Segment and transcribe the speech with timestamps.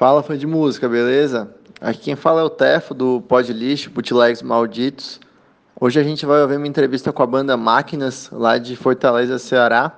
[0.00, 1.54] Fala fã de música, beleza?
[1.78, 3.52] Aqui quem fala é o Tefo do Pod
[3.90, 5.20] Bootlegs Malditos.
[5.78, 9.92] Hoje a gente vai ouvir uma entrevista com a banda Máquinas, lá de Fortaleza, Ceará.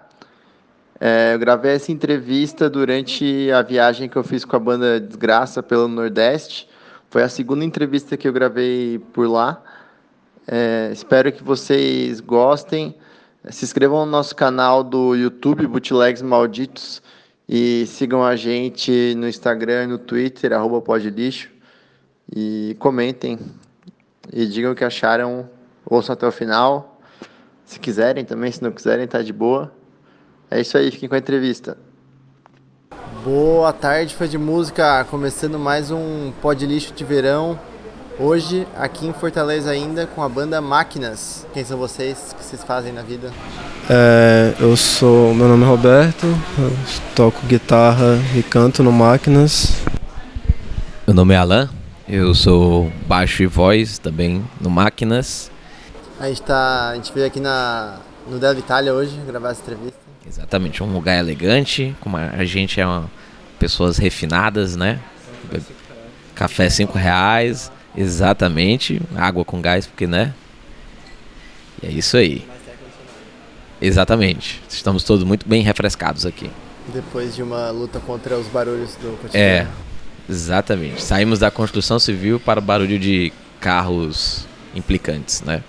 [0.99, 5.63] É, eu gravei essa entrevista durante a viagem que eu fiz com a banda Desgraça
[5.63, 6.69] pelo Nordeste.
[7.09, 9.63] Foi a segunda entrevista que eu gravei por lá.
[10.49, 12.93] É, espero que vocês gostem.
[13.51, 17.01] Se inscrevam no nosso canal do YouTube, Bootlegs Malditos,
[17.49, 21.51] e sigam a gente no Instagram e no Twitter, arroba podlixo,
[22.35, 23.39] e comentem
[24.33, 25.49] e digam o que acharam,
[25.85, 27.01] ouçam até o final.
[27.65, 29.73] Se quiserem também, se não quiserem, tá de boa.
[30.51, 31.79] É isso aí, fiquem com a entrevista.
[33.25, 37.59] Boa tarde, fã de música, começando mais um Pod Lixo de Verão.
[38.19, 41.47] Hoje, aqui em Fortaleza ainda, com a banda Máquinas.
[41.55, 42.33] Quem são vocês?
[42.33, 43.33] O que vocês fazem na vida?
[43.89, 46.27] É, eu sou, meu nome é Roberto,
[47.17, 49.83] toco guitarra e canto no Máquinas.
[51.07, 51.71] Meu nome é Alan,
[52.07, 55.51] eu sou baixo e voz também no Máquinas.
[56.21, 57.97] A gente, tá, a gente veio aqui na,
[58.29, 59.99] no Della Itália hoje gravar essa entrevista.
[60.27, 63.11] Exatamente, um lugar elegante, como a gente é uma,
[63.59, 65.01] pessoas refinadas, né?
[66.35, 70.35] Café cinco reais, Exatamente, água com gás, porque né?
[71.83, 72.47] E é isso aí.
[73.81, 74.63] Exatamente.
[74.69, 76.51] Estamos todos muito bem refrescados aqui.
[76.95, 79.37] Depois de uma luta contra os barulhos do cotidiano.
[79.37, 79.67] É,
[80.29, 81.03] exatamente.
[81.03, 85.63] Saímos da construção civil para o barulho de carros implicantes, né?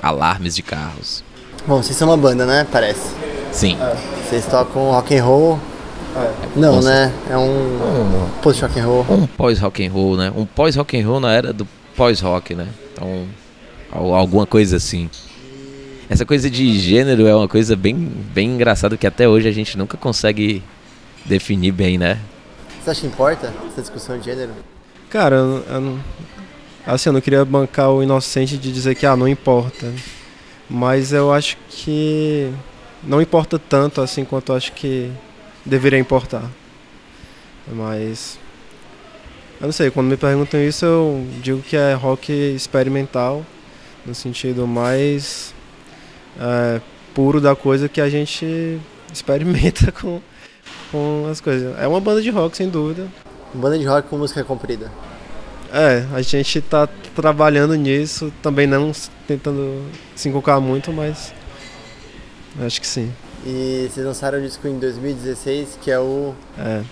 [0.00, 1.24] Alarmes de carros.
[1.66, 2.66] Bom, vocês são uma banda, né?
[2.70, 3.14] Parece.
[3.52, 3.76] Sim.
[4.24, 5.60] Vocês tocam rock and roll.
[6.54, 7.12] Não, né?
[7.30, 9.06] É um, Um, post rock and roll.
[9.10, 10.32] um pós rock and roll, né?
[10.34, 12.66] Um pós rock and roll na era do pós rock, né?
[12.92, 13.26] Então,
[13.92, 15.10] al- alguma coisa assim.
[16.08, 17.94] Essa coisa de gênero é uma coisa bem,
[18.32, 20.62] bem engraçada que até hoje a gente nunca consegue
[21.24, 22.18] definir bem, né?
[22.82, 24.52] Você acha que importa essa discussão de gênero?
[25.10, 25.98] Cara, eu, eu não,
[26.86, 29.92] assim, eu não queria bancar o inocente de dizer que ah, não importa.
[30.70, 32.50] Mas eu acho que
[33.02, 35.10] não importa tanto assim quanto eu acho que
[35.66, 36.48] deveria importar.
[37.68, 38.38] Mas
[39.60, 43.44] eu não sei, quando me perguntam isso eu digo que é rock experimental,
[44.04, 45.54] no sentido mais
[46.38, 46.80] é,
[47.14, 48.78] puro da coisa que a gente
[49.12, 50.20] experimenta com,
[50.92, 51.76] com as coisas.
[51.78, 53.08] É uma banda de rock, sem dúvida.
[53.52, 54.90] Banda de rock com música comprida.
[55.72, 58.92] É, a gente tá trabalhando nisso, também não
[59.26, 59.84] tentando
[60.14, 61.32] se inculcar muito, mas
[62.60, 63.10] acho que sim.
[63.48, 66.82] E vocês lançaram o disco em 2016, que é o É.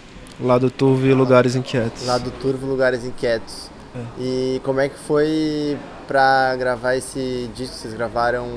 [0.41, 2.06] Lado Turvo e Lugares Inquietos.
[2.06, 3.69] Lado Turvo Lugares Inquietos.
[3.94, 4.00] É.
[4.20, 5.76] E como é que foi
[6.06, 7.75] pra gravar esse disco?
[7.75, 8.48] Vocês gravaram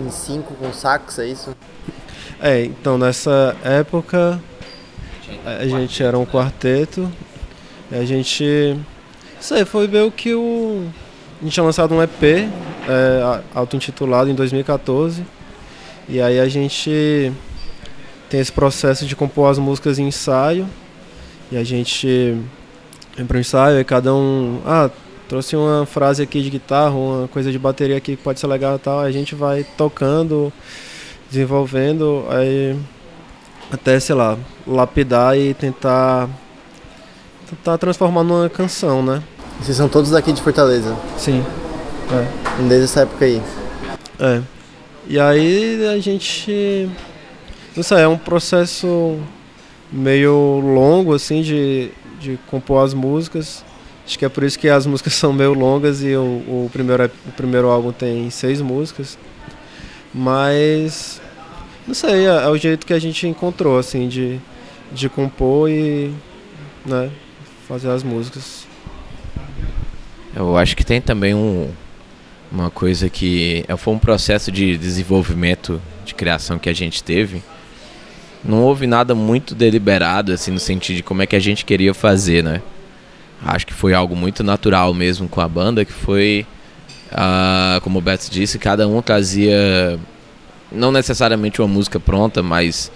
[0.00, 1.50] em cinco com sax, é isso?
[2.40, 4.40] É, então nessa época
[5.44, 7.10] a gente era um quarteto.
[7.90, 8.78] E a gente.
[9.40, 10.86] Isso aí foi meio que o.
[11.40, 15.24] A gente tinha lançado um EP, é, auto-intitulado, em 2014.
[16.08, 17.32] E aí a gente
[18.28, 20.66] tem esse processo de compor as músicas em ensaio.
[21.50, 22.36] E a gente
[23.16, 24.60] vem pro ensaio e cada um.
[24.64, 24.90] Ah,
[25.28, 28.76] trouxe uma frase aqui de guitarra, uma coisa de bateria aqui que pode ser legal
[28.76, 29.00] e tal.
[29.00, 30.52] A gente vai tocando,
[31.30, 32.76] desenvolvendo, aí
[33.70, 34.36] até, sei lá,
[34.66, 36.28] lapidar e tentar.
[37.48, 39.22] Tentar transformar numa canção, né?
[39.60, 41.44] Vocês são todos daqui de Fortaleza, Sim.
[42.66, 43.42] desde essa época aí.
[44.18, 44.40] É.
[45.06, 46.88] E aí a gente.
[47.74, 49.18] Não sei, é um processo
[49.90, 51.90] meio longo, assim, de,
[52.20, 53.64] de compor as músicas.
[54.06, 57.10] Acho que é por isso que as músicas são meio longas e o, o, primeiro,
[57.26, 59.18] o primeiro álbum tem seis músicas.
[60.14, 61.20] Mas.
[61.86, 64.38] Não sei, é, é o jeito que a gente encontrou, assim, de,
[64.92, 66.12] de compor e.
[66.86, 67.10] né,
[67.66, 68.66] fazer as músicas.
[70.34, 71.70] Eu acho que tem também um,
[72.52, 77.42] uma coisa que é, foi um processo de desenvolvimento, de criação que a gente teve.
[78.44, 81.94] Não houve nada muito deliberado, assim, no sentido de como é que a gente queria
[81.94, 82.60] fazer, né?
[83.44, 86.46] Acho que foi algo muito natural mesmo com a banda, que foi,
[87.10, 89.98] ah, como o Beto disse, cada um trazia,
[90.70, 92.90] não necessariamente uma música pronta, mas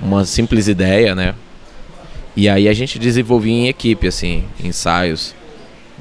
[0.00, 1.34] uma simples ideia, né?
[2.36, 5.34] E aí a gente desenvolvia em equipe, assim, ensaios.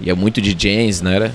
[0.01, 1.33] E é muito de jams, né?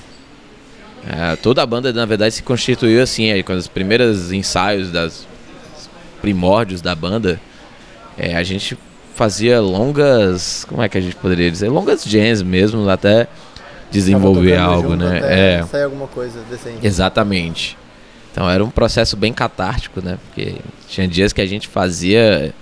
[1.07, 5.27] É, toda a banda, na verdade, se constituiu assim, aí, com os primeiros ensaios das
[6.21, 7.39] primórdios da banda,
[8.17, 8.77] é, a gente
[9.15, 11.69] fazia longas, como é que a gente poderia dizer?
[11.69, 13.27] Longas jams mesmo, até
[13.91, 15.59] desenvolver algo, junto né?
[15.59, 16.85] É, Sair alguma coisa decente.
[16.85, 17.77] exatamente.
[18.31, 20.17] Então era um processo bem catártico, né?
[20.25, 20.55] Porque
[20.87, 22.53] tinha dias que a gente fazia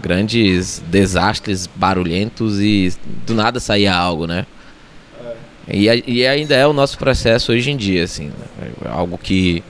[0.00, 2.92] grandes desastres barulhentos e
[3.26, 4.46] do nada saía algo, né?
[5.68, 8.70] E, e ainda é o nosso processo hoje em dia, assim, né?
[8.86, 9.62] algo que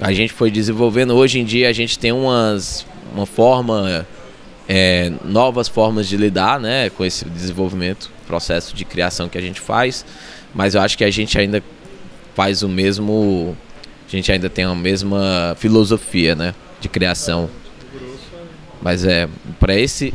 [0.00, 1.14] a gente foi desenvolvendo.
[1.14, 2.84] Hoje em dia a gente tem umas,
[3.14, 4.06] uma forma,
[4.68, 9.60] é, novas formas de lidar, né, com esse desenvolvimento, processo de criação que a gente
[9.60, 10.04] faz,
[10.54, 11.62] mas eu acho que a gente ainda
[12.34, 13.56] faz o mesmo,
[14.06, 17.48] a gente ainda tem a mesma filosofia, né, de criação.
[18.82, 19.28] Mas é
[19.60, 20.12] para esse.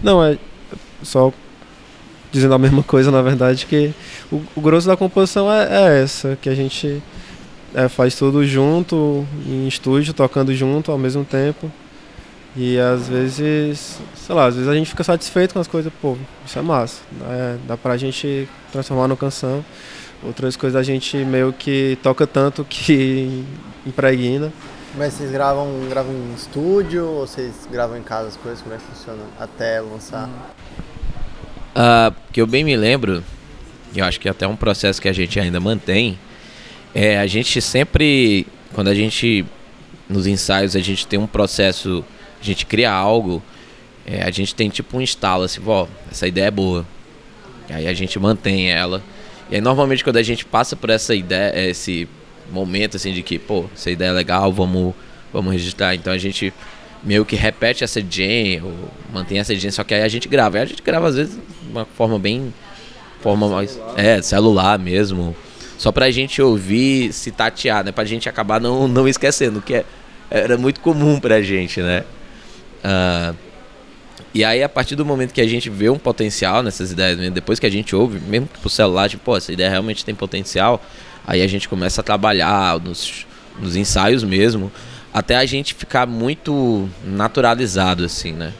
[0.00, 0.38] Não é
[1.02, 1.32] só
[2.30, 3.92] dizendo a mesma coisa, na verdade, que
[4.30, 7.02] o, o grosso da composição é, é, essa, que a gente
[7.74, 11.70] é, faz tudo junto, em estúdio, tocando junto ao mesmo tempo.
[12.56, 16.16] E às vezes, sei lá, às vezes a gente fica satisfeito com as coisas, pô,
[16.46, 17.02] isso é massa.
[17.28, 19.62] É, dá pra gente transformar numa canção.
[20.22, 23.44] Outras coisas a gente meio que toca tanto que
[23.86, 24.50] impregna.
[24.96, 28.62] Mas vocês gravam, gravam em estúdio ou vocês gravam em casa as coisas?
[28.62, 30.30] Como é que funciona até lançar?
[31.76, 33.22] Uh, que eu bem me lembro,
[33.94, 36.18] eu acho que é até um processo que a gente ainda mantém,
[36.94, 39.44] é a gente sempre, quando a gente,
[40.08, 42.02] nos ensaios, a gente tem um processo,
[42.40, 43.42] a gente cria algo,
[44.06, 46.86] é, a gente tem tipo um instalo assim, ó, essa ideia é boa.
[47.68, 49.02] E aí a gente mantém ela.
[49.50, 52.08] E aí normalmente quando a gente passa por essa ideia, esse
[52.50, 54.94] momento assim de que, pô, essa ideia é legal, vamos,
[55.30, 55.94] vamos registrar.
[55.94, 56.54] Então a gente
[57.02, 60.56] meio que repete essa jam, ou mantém essa jam, só que aí a gente grava.
[60.56, 61.38] Aí a gente grava às vezes
[61.76, 62.52] uma forma bem.
[63.20, 63.78] Forma mais.
[63.96, 65.34] É, celular mesmo.
[65.78, 67.92] Só pra gente ouvir se tatear, né?
[67.92, 69.84] Pra gente acabar não, não esquecendo, que é,
[70.30, 72.04] era muito comum pra gente, né?
[72.84, 73.36] Uh,
[74.32, 77.58] e aí, a partir do momento que a gente vê um potencial nessas ideias, depois
[77.58, 80.82] que a gente ouve, mesmo que pro celular, tipo, essa ideia realmente tem potencial,
[81.26, 83.26] Aí a gente começa a trabalhar nos,
[83.58, 84.70] nos ensaios mesmo,
[85.12, 88.52] até a gente ficar muito naturalizado, assim, né?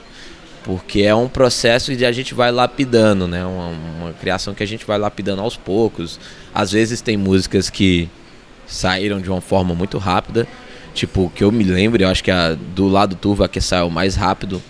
[0.66, 3.46] Porque é um processo de a gente vai lapidando, né?
[3.46, 3.68] Uma,
[4.00, 6.18] uma criação que a gente vai lapidando aos poucos.
[6.52, 8.10] Às vezes tem músicas que
[8.66, 10.44] saíram de uma forma muito rápida.
[10.92, 13.88] Tipo, que eu me lembro, eu acho que a do lado turvo a que saiu
[13.88, 14.60] mais rápido.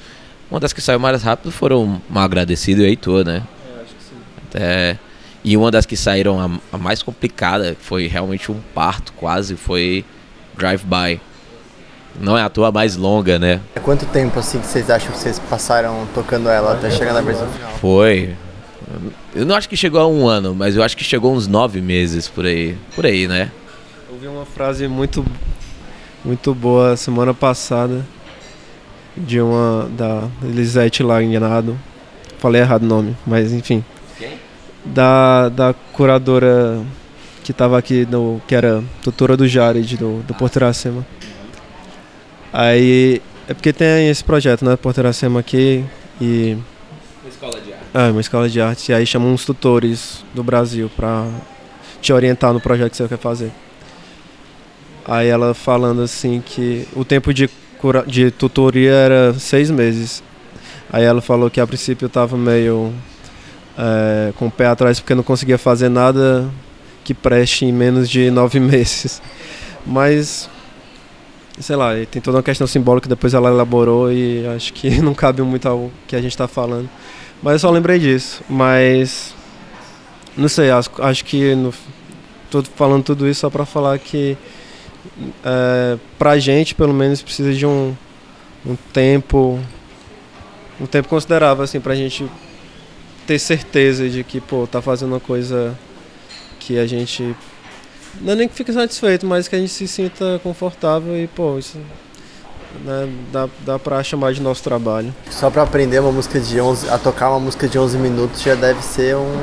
[0.50, 3.42] Uma das que saiu mais rápido foram Mal Agradecido e Heitor, né?
[3.66, 4.16] É, acho que sim.
[4.48, 4.98] Até
[5.42, 10.04] e uma das que saíram a, a mais complicada, foi realmente um parto quase, foi
[10.58, 11.20] Drive By.
[12.20, 13.60] Não é a tua mais longa, né?
[13.82, 17.48] Quanto tempo assim que vocês acham que vocês passaram tocando ela até chegar na versão
[17.48, 17.70] final?
[17.80, 18.34] Foi.
[19.34, 21.80] Eu não acho que chegou a um ano, mas eu acho que chegou uns nove
[21.80, 22.76] meses por aí.
[22.94, 23.50] Por aí, né?
[24.10, 25.24] Ouvi uma frase muito,
[26.24, 28.04] muito boa semana passada
[29.16, 31.78] de uma da Elisete lá enganado.
[32.38, 33.84] Falei errado o nome, mas enfim
[34.86, 36.80] da, da curadora
[37.42, 41.06] que estava aqui, no, que era tutora do Jared, do, do Porto Iracema.
[42.58, 45.84] Aí, é porque tem esse projeto, né, Porto Iracema aqui
[46.18, 46.56] e...
[47.22, 47.84] Uma escola de arte.
[47.92, 48.92] É, uma escola de arte.
[48.92, 51.28] E aí chamam uns tutores do Brasil para
[52.00, 53.52] te orientar no projeto que você quer fazer.
[55.04, 57.46] Aí ela falando assim que o tempo de,
[57.78, 60.22] cura, de tutoria era seis meses.
[60.90, 62.90] Aí ela falou que a princípio estava meio
[63.76, 66.48] é, com o pé atrás porque não conseguia fazer nada
[67.04, 69.20] que preste em menos de nove meses.
[69.84, 70.48] Mas,
[71.60, 75.14] sei lá, tem toda uma questão simbólica que depois ela elaborou e acho que não
[75.14, 76.88] cabe muito ao que a gente está falando.
[77.42, 78.42] Mas eu só lembrei disso.
[78.48, 79.34] Mas,
[80.36, 81.54] não sei, acho, acho que
[82.44, 84.36] estou falando tudo isso só para falar que
[85.44, 87.94] é, pra gente, pelo menos, precisa de um,
[88.64, 89.60] um tempo
[90.80, 92.26] um tempo considerável assim pra gente
[93.26, 95.76] ter certeza de que, pô, tá fazendo uma coisa
[96.60, 97.34] que a gente.
[98.20, 101.58] Não é nem que fique satisfeito, mas que a gente se sinta confortável e, pô,
[101.58, 101.78] isso
[102.84, 105.14] né, dá, dá pra chamar de nosso trabalho.
[105.30, 108.54] Só pra aprender uma música de 11, a tocar uma música de 11 minutos já
[108.54, 109.34] deve ser um,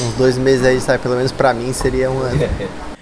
[0.00, 1.02] uns dois meses aí, sabe?
[1.02, 2.40] Pelo menos pra mim seria um ano.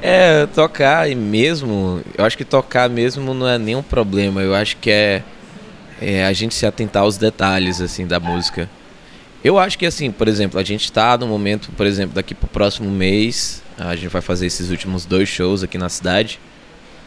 [0.00, 4.76] É, tocar e mesmo, eu acho que tocar mesmo não é nenhum problema, eu acho
[4.76, 5.24] que é,
[6.00, 8.70] é a gente se atentar aos detalhes, assim, da música.
[9.42, 12.46] Eu acho que assim, por exemplo, a gente está no momento, por exemplo, daqui pro
[12.46, 16.40] próximo mês, a gente vai fazer esses últimos dois shows aqui na cidade,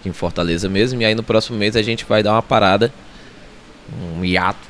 [0.05, 2.91] em Fortaleza mesmo, e aí no próximo mês a gente vai dar uma parada,
[4.17, 4.67] um hiato,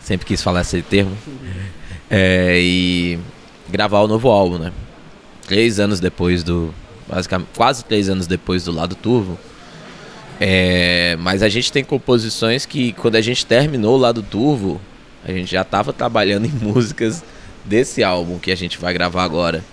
[0.00, 1.16] sempre quis falar esse termo,
[2.08, 3.18] é, e
[3.68, 4.72] gravar o novo álbum, né?
[5.46, 6.72] Três anos depois do,
[7.08, 9.38] basicamente, quase três anos depois do Lado Turvo,
[10.40, 14.80] é, mas a gente tem composições que quando a gente terminou o Lado Turvo,
[15.24, 17.24] a gente já estava trabalhando em músicas
[17.64, 19.64] desse álbum que a gente vai gravar agora.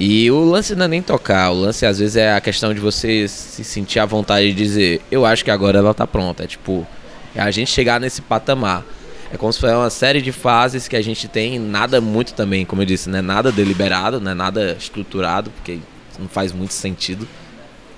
[0.00, 2.78] E o lance não é nem tocar, o lance às vezes é a questão de
[2.78, 6.44] você se sentir à vontade de dizer, eu acho que agora ela tá pronta.
[6.44, 6.86] É tipo,
[7.34, 8.84] É a gente chegar nesse patamar.
[9.32, 12.64] É como se fosse uma série de fases que a gente tem, nada muito também,
[12.64, 15.80] como eu disse, não é nada deliberado, não é nada estruturado, porque
[16.18, 17.28] não faz muito sentido.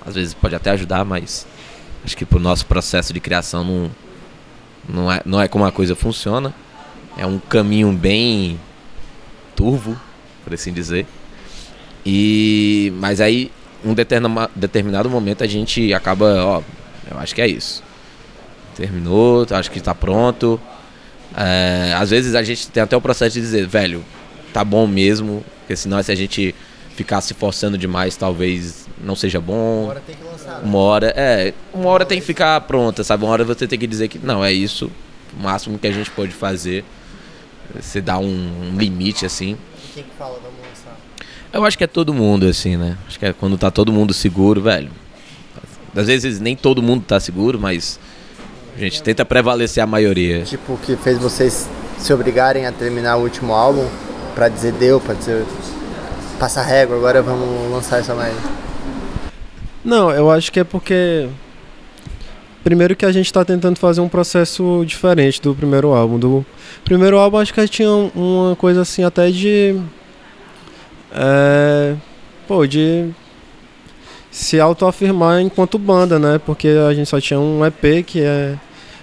[0.05, 1.47] Às vezes pode até ajudar, mas
[2.03, 3.91] acho que pro nosso processo de criação não,
[4.89, 6.53] não, é, não é como a coisa funciona.
[7.15, 8.59] É um caminho bem
[9.55, 9.97] turvo,
[10.43, 11.05] por assim dizer.
[12.05, 13.51] E mas aí
[13.83, 16.61] um determinado momento a gente acaba, ó,
[17.09, 17.83] eu acho que é isso.
[18.75, 20.59] Terminou, acho que está pronto.
[21.35, 24.03] É, às vezes a gente tem até o processo de dizer, velho,
[24.53, 26.53] tá bom mesmo, porque senão se a gente
[26.95, 29.83] ficar se forçando demais, talvez não seja bom.
[29.83, 30.59] Uma hora tem que lançar.
[30.59, 30.61] Né?
[30.63, 33.23] Uma hora, é, uma hora tem que ficar pronta, sabe?
[33.23, 34.91] Uma hora você tem que dizer que não, é isso,
[35.37, 36.83] o máximo que a gente pode fazer.
[37.73, 39.57] Você dá um, um limite assim.
[39.77, 40.60] E quem que fala, vamos lançar?
[41.53, 42.97] Eu acho que é todo mundo assim, né?
[43.07, 44.89] Acho que é quando tá todo mundo seguro, velho.
[45.95, 47.99] Às vezes nem todo mundo tá seguro, mas
[48.75, 50.43] a gente tenta prevalecer a maioria.
[50.43, 53.85] Tipo, que fez vocês se obrigarem a terminar o último álbum
[54.33, 55.45] para dizer deu, para dizer
[56.39, 58.33] passar régua, agora vamos lançar essa mais.
[59.83, 61.27] Não, eu acho que é porque
[62.63, 66.17] primeiro que a gente está tentando fazer um processo diferente do primeiro álbum.
[66.17, 66.45] Do
[66.85, 69.79] primeiro álbum acho que a gente tinha uma coisa assim até de
[71.13, 71.95] é,
[72.47, 73.09] pô, de
[74.31, 76.39] se autoafirmar enquanto banda, né?
[76.45, 78.55] Porque a gente só tinha um EP que é,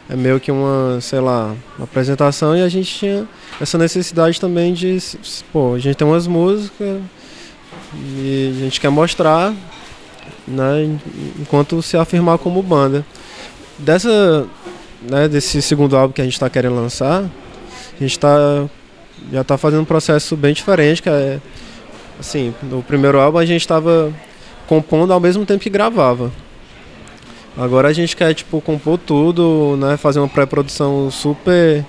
[0.08, 3.28] é meio que uma, sei lá, uma apresentação e a gente tinha
[3.60, 4.98] essa necessidade também de,
[5.52, 7.00] pô, a gente tem umas músicas
[7.94, 9.54] e a gente quer mostrar,
[10.46, 10.98] né,
[11.38, 13.04] enquanto se afirmar como banda.
[13.78, 14.46] Dessa,
[15.02, 18.66] né, desse segundo álbum que a gente está querendo lançar, a gente tá,
[19.30, 21.38] já está fazendo um processo bem diferente, que é,
[22.18, 24.12] assim, no primeiro álbum a gente estava
[24.66, 26.30] compondo ao mesmo tempo que gravava.
[27.56, 31.84] Agora a gente quer tipo compor tudo, né, fazer uma pré-produção super,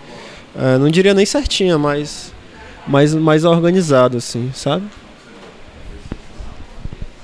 [0.55, 2.33] é, não diria nem certinha, mas
[2.87, 4.83] mais mais organizado assim, sabe?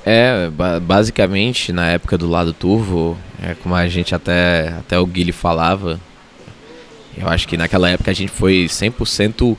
[0.06, 0.52] É,
[0.84, 6.00] basicamente na época do lado turvo, é como a gente até até o Guilherme falava,
[7.18, 9.58] eu acho que naquela época a gente foi 100%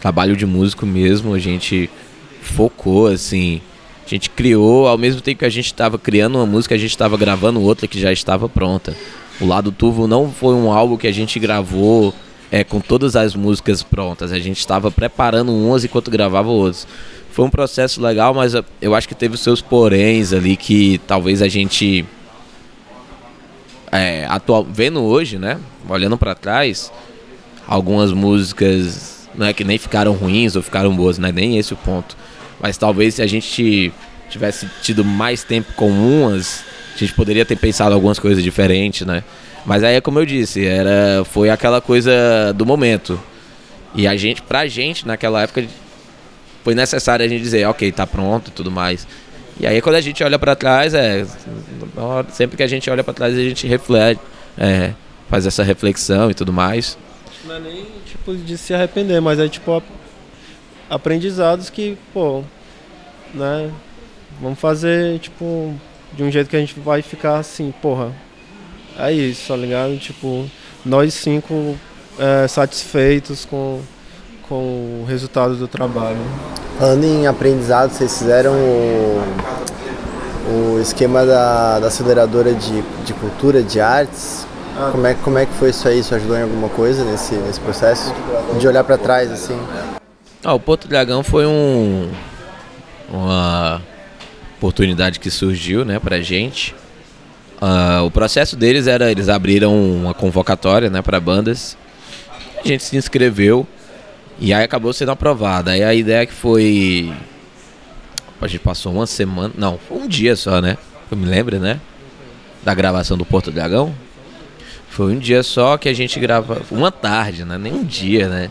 [0.00, 1.90] trabalho de músico mesmo, a gente
[2.42, 3.60] focou assim
[4.04, 6.90] a gente criou, ao mesmo tempo que a gente estava criando uma música, a gente
[6.90, 8.94] estava gravando outra que já estava pronta.
[9.40, 12.12] O Lado Turvo não foi um álbum que a gente gravou
[12.50, 14.32] é, com todas as músicas prontas.
[14.32, 16.86] A gente estava preparando umas enquanto gravava outras.
[17.30, 21.40] Foi um processo legal, mas eu acho que teve os seus poréns ali que talvez
[21.40, 22.04] a gente.
[23.90, 25.58] É, atual, vendo hoje, né?
[25.88, 26.92] Olhando para trás,
[27.66, 31.72] algumas músicas não é que nem ficaram ruins ou ficaram boas, não é nem esse
[31.72, 32.16] o ponto.
[32.62, 33.92] Mas talvez se a gente
[34.30, 36.64] tivesse tido mais tempo com umas,
[36.94, 39.24] a gente poderia ter pensado algumas coisas diferentes, né?
[39.66, 43.20] Mas aí é como eu disse, era foi aquela coisa do momento.
[43.94, 45.64] E a gente, pra gente, naquela época,
[46.64, 49.06] foi necessário a gente dizer, ok, tá pronto e tudo mais.
[49.60, 51.26] E aí quando a gente olha para trás, é.
[52.30, 54.20] Sempre que a gente olha para trás, a gente reflete,
[54.56, 54.92] é,
[55.28, 56.96] faz essa reflexão e tudo mais.
[57.44, 59.82] Não é nem tipo de se arrepender, mas é tipo
[60.92, 62.42] aprendizados que, pô,
[63.32, 63.70] né?
[64.40, 65.74] Vamos fazer, tipo,
[66.12, 68.12] de um jeito que a gente vai ficar assim, porra.
[68.98, 69.96] É isso, tá ligado?
[69.98, 70.44] Tipo,
[70.84, 71.76] nós cinco
[72.18, 73.80] é, satisfeitos com,
[74.46, 76.18] com o resultado do trabalho.
[76.78, 79.22] Falando em aprendizado, vocês fizeram o,
[80.50, 84.46] o esquema da, da aceleradora de, de cultura, de artes.
[84.76, 84.90] Ah.
[84.92, 86.00] Como, é, como é que foi isso aí?
[86.00, 88.12] Isso ajudou em alguma coisa nesse, nesse processo?
[88.58, 89.58] De olhar para trás, assim?
[90.44, 92.10] Ah, o Porto Dragão foi um
[93.08, 93.80] uma
[94.56, 96.74] oportunidade que surgiu, né, pra gente.
[97.60, 101.76] Uh, o processo deles era eles abriram uma convocatória, né, para bandas.
[102.64, 103.66] A gente se inscreveu
[104.40, 105.70] e aí acabou sendo aprovada.
[105.70, 107.12] Aí a ideia que foi
[108.40, 110.76] a gente passou uma semana, não, um dia só, né?
[111.08, 111.80] Eu me lembro, né?
[112.64, 113.94] Da gravação do Porto Dragão.
[114.88, 117.56] Foi um dia só que a gente grava, uma tarde, né?
[117.56, 118.50] Nem um dia, né?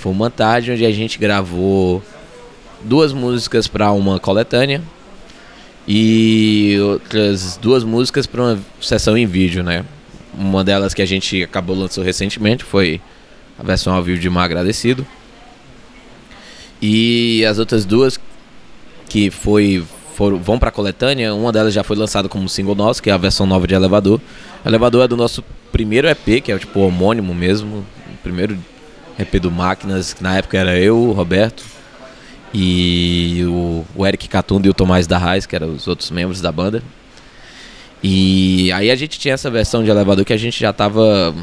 [0.00, 2.02] Foi uma tarde onde a gente gravou
[2.82, 4.80] duas músicas para uma coletânea
[5.86, 9.84] e outras duas músicas para uma sessão em vídeo, né?
[10.32, 12.98] Uma delas que a gente acabou lançando recentemente foi
[13.58, 15.06] a versão ao vivo de Mar Agradecido.
[16.80, 18.18] E as outras duas
[19.06, 23.02] que foi foram, vão para a coletânea, uma delas já foi lançada como single nosso,
[23.02, 24.18] que é a versão nova de Elevador.
[24.64, 27.84] Elevador é do nosso primeiro EP, que é tipo homônimo mesmo,
[28.22, 28.56] primeiro
[29.20, 31.64] EP do Máquinas, que na época era eu, o Roberto,
[32.52, 36.40] e o, o Eric Catunda e o Tomás da Raiz, que eram os outros membros
[36.40, 36.82] da banda.
[38.02, 41.34] E aí a gente tinha essa versão de elevador que a gente já estava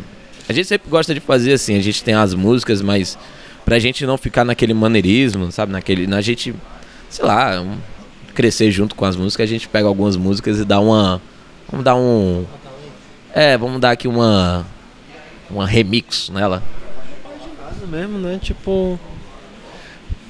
[0.50, 3.18] A gente sempre gosta de fazer assim, a gente tem as músicas, mas
[3.68, 5.74] pra gente não ficar naquele maneirismo, sabe?
[5.74, 6.08] Naquele.
[6.08, 6.56] Na gente,
[7.10, 7.78] sei lá, um,
[8.34, 11.22] crescer junto com as músicas, a gente pega algumas músicas e dá uma.
[11.70, 12.46] Vamos dar um.
[13.34, 14.66] É, vamos dar aqui uma.
[15.50, 16.64] Uma remix nela.
[17.88, 18.40] Mesmo, né?
[18.42, 19.00] Tipo.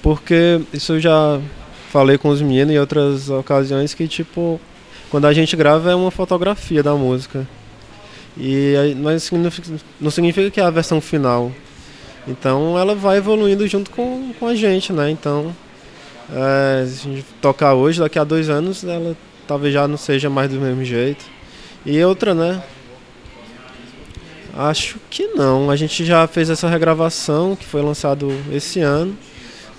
[0.02, 1.42] Porque isso eu já
[1.90, 4.62] falei com os meninos em outras ocasiões que, tipo,
[5.10, 7.48] quando a gente grava é uma fotografia da música.
[8.38, 8.76] E
[10.00, 11.52] não significa que é a versão final.
[12.28, 15.10] Então ela vai evoluindo junto com, com a gente, né?
[15.10, 15.56] Então,
[16.32, 19.16] é, se a gente tocar hoje, daqui a dois anos, ela
[19.48, 21.26] talvez já não seja mais do mesmo jeito.
[21.86, 22.62] E outra, né?
[24.58, 25.70] Acho que não.
[25.70, 29.16] A gente já fez essa regravação que foi lançado esse ano.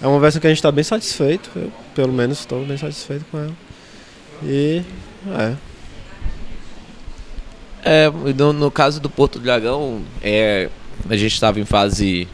[0.00, 1.50] É uma versão que a gente está bem satisfeito.
[1.56, 3.52] Eu, pelo menos, estou bem satisfeito com ela.
[4.44, 4.82] E,
[5.36, 5.56] é.
[7.82, 10.68] É, no, no caso do Porto do Dragão, é,
[11.10, 12.28] a gente estava em fase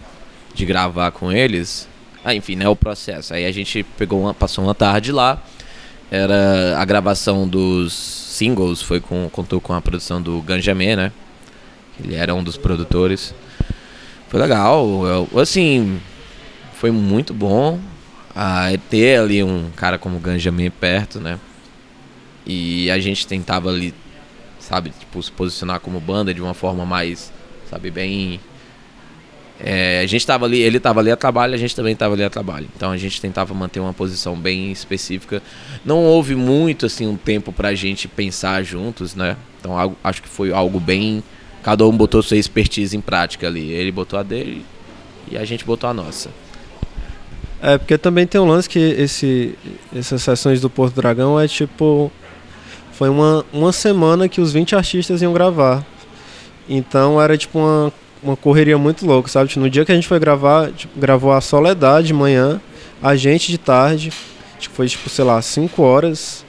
[0.53, 1.89] de gravar com eles.
[2.23, 3.33] Ah, enfim, né, o processo.
[3.33, 5.43] Aí a gente pegou uma, passou uma tarde lá.
[6.11, 11.13] Era a gravação dos singles, foi com, contou com a produção do Ganjamin, né?
[12.03, 13.35] Ele era um dos produtores.
[14.29, 15.07] Foi legal.
[15.07, 16.01] Eu, assim,
[16.75, 17.79] foi muito bom
[18.35, 21.39] a ter ali um cara como Ganjamin perto, né?
[22.45, 23.95] E a gente tentava ali,
[24.59, 27.33] sabe, tipo, se posicionar como banda de uma forma mais,
[27.71, 28.41] sabe, bem.
[29.59, 32.25] É, a gente estava ali, ele estava ali a trabalho, a gente também estava ali
[32.25, 32.69] a trabalho.
[32.77, 35.41] Então a gente tentava manter uma posição bem específica.
[35.85, 39.37] Não houve muito assim um tempo para a gente pensar juntos, né?
[39.61, 41.23] Então algo, acho que foi algo bem,
[41.65, 43.73] cada um botou sua expertise em prática ali.
[43.73, 44.65] Ele botou a dele
[45.29, 46.31] e a gente botou a nossa.
[47.61, 49.59] É, porque também tem um lance que esse,
[49.97, 52.13] essas sessões do Porto Dragão é tipo.
[52.93, 55.85] Foi uma, uma semana que os 20 artistas iam gravar.
[56.69, 57.93] Então era tipo uma,
[58.23, 59.49] uma correria muito louca, sabe?
[59.49, 62.61] Tipo, no dia que a gente foi gravar, tipo, gravou a Soledade de manhã,
[63.03, 64.13] a gente de tarde.
[64.61, 66.45] Tipo, foi tipo, sei lá, 5 horas.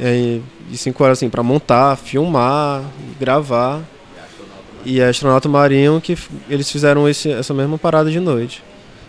[0.00, 0.40] E
[0.74, 2.82] 5 horas assim, pra montar, filmar,
[3.20, 3.82] gravar.
[4.84, 6.16] E Astronauta Marinho que
[6.48, 8.62] eles fizeram esse, essa mesma parada de noite.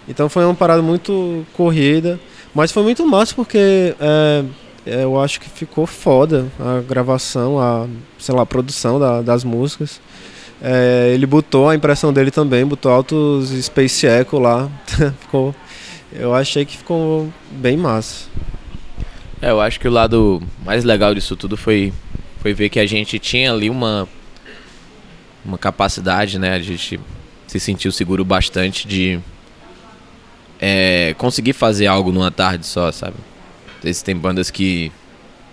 [0.08, 2.20] Então foi uma parada muito corrida,
[2.54, 4.44] mas foi muito massa porque é,
[4.86, 7.88] é, eu acho que ficou foda a gravação, a,
[8.20, 10.02] sei lá, a produção da, das músicas.
[10.62, 14.70] É, ele botou a impressão dele também, botou altos Space Echo lá.
[15.22, 15.56] ficou,
[16.12, 18.28] eu achei que ficou bem massa.
[19.42, 21.94] É, eu acho que o lado mais legal disso tudo foi,
[22.42, 24.08] foi ver que a gente tinha ali uma,
[25.46, 26.54] uma capacidade, né?
[26.54, 27.00] A gente
[27.48, 29.20] se sentiu seguro bastante de
[30.60, 33.16] é, conseguir fazer algo numa tarde só, sabe?
[34.04, 34.92] Tem bandas que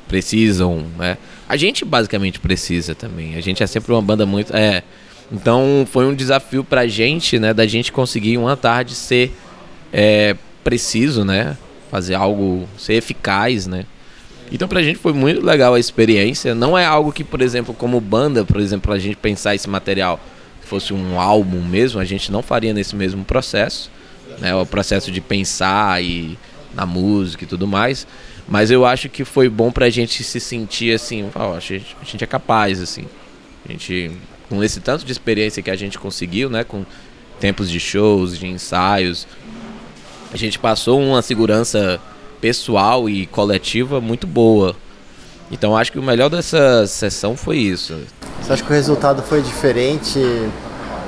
[0.07, 1.18] precisam, né?
[1.48, 3.35] A gente basicamente precisa também.
[3.37, 4.55] A gente é sempre uma banda muito.
[4.55, 4.83] É.
[5.33, 7.53] Então foi um desafio pra gente, né?
[7.53, 9.33] Da gente conseguir uma tarde ser
[9.92, 11.57] é, preciso, né?
[11.90, 13.85] Fazer algo, ser eficaz, né?
[14.50, 16.54] Então pra gente foi muito legal a experiência.
[16.54, 20.18] Não é algo que, por exemplo, como banda, por exemplo, a gente pensar esse material
[20.62, 23.90] fosse um álbum mesmo, a gente não faria nesse mesmo processo
[24.40, 26.38] né, o processo de pensar e
[26.74, 28.06] na música e tudo mais.
[28.48, 32.04] Mas eu acho que foi bom pra gente se sentir assim, ó, a, gente, a
[32.04, 33.04] gente é capaz, assim.
[33.68, 34.10] A gente,
[34.48, 36.84] com esse tanto de experiência que a gente conseguiu, né, com
[37.38, 39.26] tempos de shows, de ensaios,
[40.32, 42.00] a gente passou uma segurança
[42.40, 44.74] pessoal e coletiva muito boa.
[45.50, 47.98] Então acho que o melhor dessa sessão foi isso.
[48.40, 50.18] Você acha que o resultado foi diferente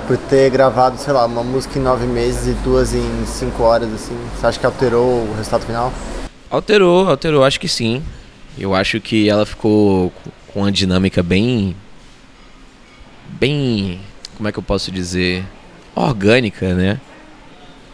[0.06, 3.92] por ter gravado, sei lá, uma música em nove meses e duas em cinco horas,
[3.92, 4.16] assim?
[4.36, 5.92] Você acha que alterou o resultado final?
[6.50, 8.02] Alterou, alterou, acho que sim.
[8.58, 10.12] Eu acho que ela ficou
[10.52, 11.74] com uma dinâmica bem.
[13.28, 14.00] bem.
[14.36, 15.44] como é que eu posso dizer?
[15.94, 17.00] orgânica, né?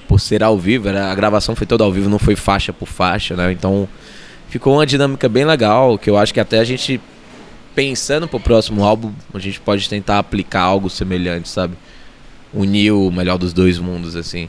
[0.09, 3.37] Por ser ao vivo, a gravação foi toda ao vivo, não foi faixa por faixa,
[3.37, 3.53] né?
[3.53, 3.87] Então
[4.49, 7.01] ficou uma dinâmica bem legal, que eu acho que até a gente
[7.75, 11.77] pensando pro próximo álbum, a gente pode tentar aplicar algo semelhante, sabe?
[12.53, 14.49] unir o melhor dos dois mundos, assim.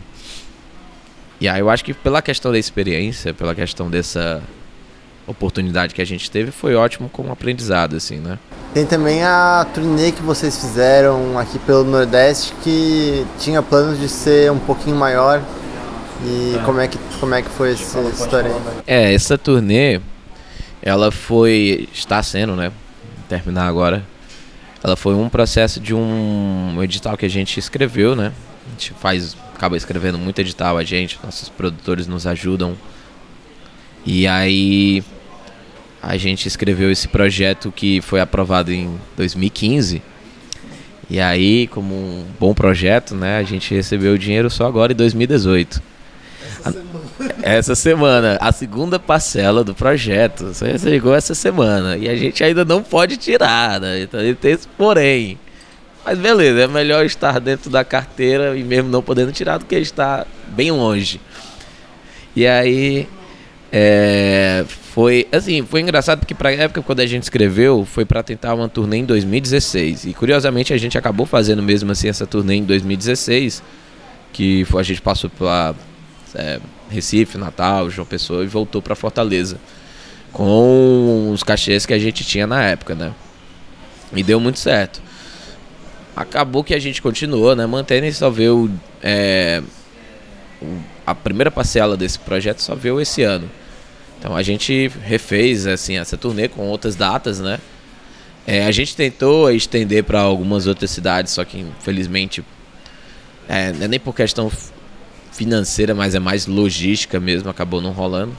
[1.39, 4.41] E aí eu acho que pela questão da experiência, pela questão dessa
[5.29, 8.37] oportunidade que a gente teve, foi ótimo como aprendizado, assim, né?
[8.73, 14.51] Tem também a turnê que vocês fizeram aqui pelo Nordeste que tinha planos de ser
[14.51, 15.41] um pouquinho maior.
[16.23, 16.63] E é.
[16.65, 18.61] como, é que, como é que foi essa história aí?
[18.85, 20.01] É, essa turnê,
[20.81, 21.87] ela foi.
[21.93, 22.71] está sendo, né?
[23.27, 24.03] Terminar agora
[24.83, 28.31] ela foi um processo de um edital que a gente escreveu, né?
[28.65, 32.75] A gente faz, acaba escrevendo muito edital a gente, nossos produtores nos ajudam.
[34.05, 35.03] E aí
[36.01, 40.01] a gente escreveu esse projeto que foi aprovado em 2015.
[41.09, 44.95] E aí, como um bom projeto, né, a gente recebeu o dinheiro só agora em
[44.95, 45.81] 2018.
[46.59, 46.99] Essa semana.
[47.41, 50.53] Essa semana, a segunda parcela do projeto.
[50.53, 51.97] Só chegou essa semana.
[51.97, 54.01] E a gente ainda não pode tirar, né?
[54.01, 55.37] Então tem esse porém.
[56.05, 59.75] Mas beleza, é melhor estar dentro da carteira e mesmo não podendo tirar do que
[59.75, 61.19] estar bem longe.
[62.35, 63.07] E aí
[63.71, 68.55] é, foi assim, foi engraçado porque para época quando a gente escreveu foi para tentar
[68.55, 72.63] uma turnê em 2016 e curiosamente a gente acabou fazendo mesmo assim essa turnê em
[72.63, 73.61] 2016
[74.33, 75.75] que foi, a gente passou pela
[76.35, 79.57] é, Recife, Natal, João Pessoa e voltou para Fortaleza
[80.31, 83.13] com os cachês que a gente tinha na época, né?
[84.13, 85.01] E deu muito certo.
[86.15, 87.65] Acabou que a gente continuou, né?
[87.65, 88.69] Mantendo e só veio
[89.01, 89.61] é,
[91.09, 93.49] a primeira parcela desse projeto só veio esse ano.
[94.19, 97.59] Então a gente refez assim essa turnê com outras datas, né?
[98.45, 102.43] É, a gente tentou estender para algumas outras cidades, só que infelizmente
[103.47, 104.51] é, não é nem por questão
[105.31, 108.35] financeira, mas é mais logística mesmo, acabou não rolando.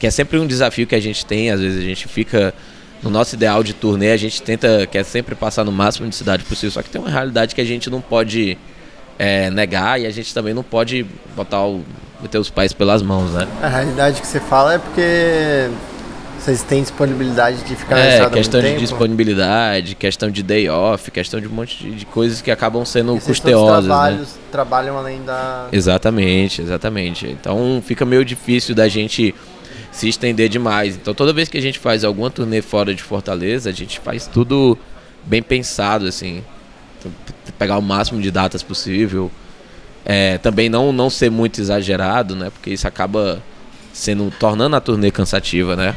[0.00, 2.54] Que é sempre um desafio que a gente tem, às vezes a gente fica
[3.02, 6.44] no nosso ideal de turnê, a gente tenta, quer sempre passar no máximo de cidade
[6.44, 8.58] possível, só que tem uma realidade que a gente não pode
[9.18, 11.04] é, negar e a gente também não pode
[11.34, 11.82] botar o,
[12.22, 13.48] meter os pais pelas mãos, né?
[13.60, 15.68] A realidade que você fala é porque
[16.38, 18.80] vocês têm disponibilidade de ficar é, na questão de tempo?
[18.80, 23.16] disponibilidade, questão de day off, questão de um monte de, de coisas que acabam sendo
[23.16, 23.88] e custeosas, né?
[23.88, 24.40] trabalhos, né?
[24.52, 27.26] trabalham além da Exatamente, exatamente.
[27.26, 29.34] Então fica meio difícil da gente
[29.90, 30.94] se estender demais.
[30.94, 34.28] Então toda vez que a gente faz alguma turnê fora de Fortaleza, a gente faz
[34.28, 34.78] tudo
[35.26, 36.42] bem pensado assim
[37.58, 39.30] pegar o máximo de datas possível.
[40.04, 42.50] É, também não, não ser muito exagerado, né?
[42.50, 43.42] Porque isso acaba
[43.92, 45.94] sendo tornando a turnê cansativa, né?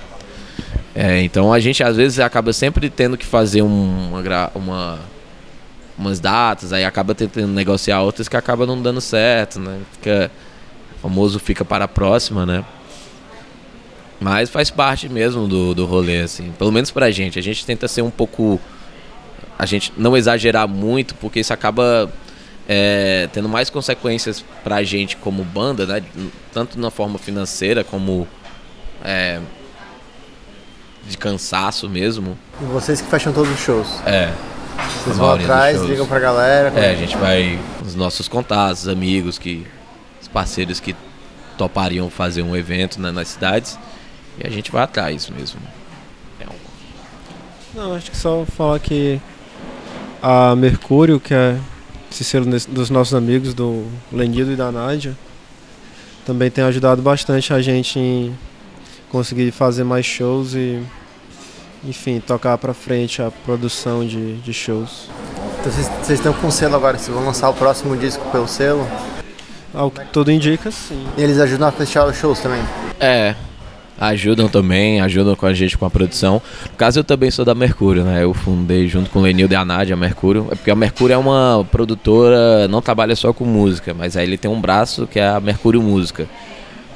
[0.94, 5.00] É, então a gente às vezes acaba sempre tendo que fazer uma, uma
[5.98, 9.80] umas datas, aí acaba tentando negociar outras que acaba não dando certo, né?
[9.94, 10.32] Fica
[10.98, 12.66] o famoso fica para a próxima, né?
[14.20, 16.52] Mas faz parte mesmo do, do rolê, assim.
[16.58, 17.40] Pelo menos pra gente.
[17.40, 18.60] A gente tenta ser um pouco
[19.62, 22.12] a gente não exagerar muito, porque isso acaba
[22.68, 26.02] é, tendo mais consequências pra gente como banda, né?
[26.52, 28.28] Tanto na forma financeira como
[29.06, 29.40] é,
[31.08, 32.36] de cansaço mesmo.
[32.60, 33.88] E vocês que fecham todos os shows?
[34.04, 34.34] É.
[35.04, 36.70] Vocês vão atrás, ligam pra galera?
[36.76, 39.64] É, a gente vai os nossos contatos, amigos, que,
[40.20, 40.96] os parceiros que
[41.56, 43.78] topariam fazer um evento né, nas cidades.
[44.40, 45.62] E a gente vai atrás mesmo.
[46.40, 47.80] É um...
[47.80, 49.22] Não, acho que só falar que
[50.22, 51.58] a Mercúrio, que é
[52.12, 55.18] esse selo dos nossos amigos, do Lenido e da Nádia,
[56.26, 58.38] também tem ajudado bastante a gente em
[59.10, 60.82] conseguir fazer mais shows e,
[61.84, 65.10] enfim, tocar para frente a produção de, de shows.
[65.60, 68.88] Então vocês estão com o selo agora, vocês vão lançar o próximo disco pelo selo?
[69.74, 71.06] Ao que tudo indica, sim.
[71.18, 72.62] E eles ajudam a fechar os shows também?
[73.00, 73.36] É,
[74.02, 76.42] ajudam também, ajudam com a gente com a produção.
[76.72, 78.24] No caso, eu também sou da Mercúrio, né?
[78.24, 80.48] Eu fundei junto com o Lenil e a a Mercúrio.
[80.52, 84.38] É porque a Mercúrio é uma produtora, não trabalha só com música, mas aí ele
[84.38, 86.28] tem um braço que é a Mercúrio Música.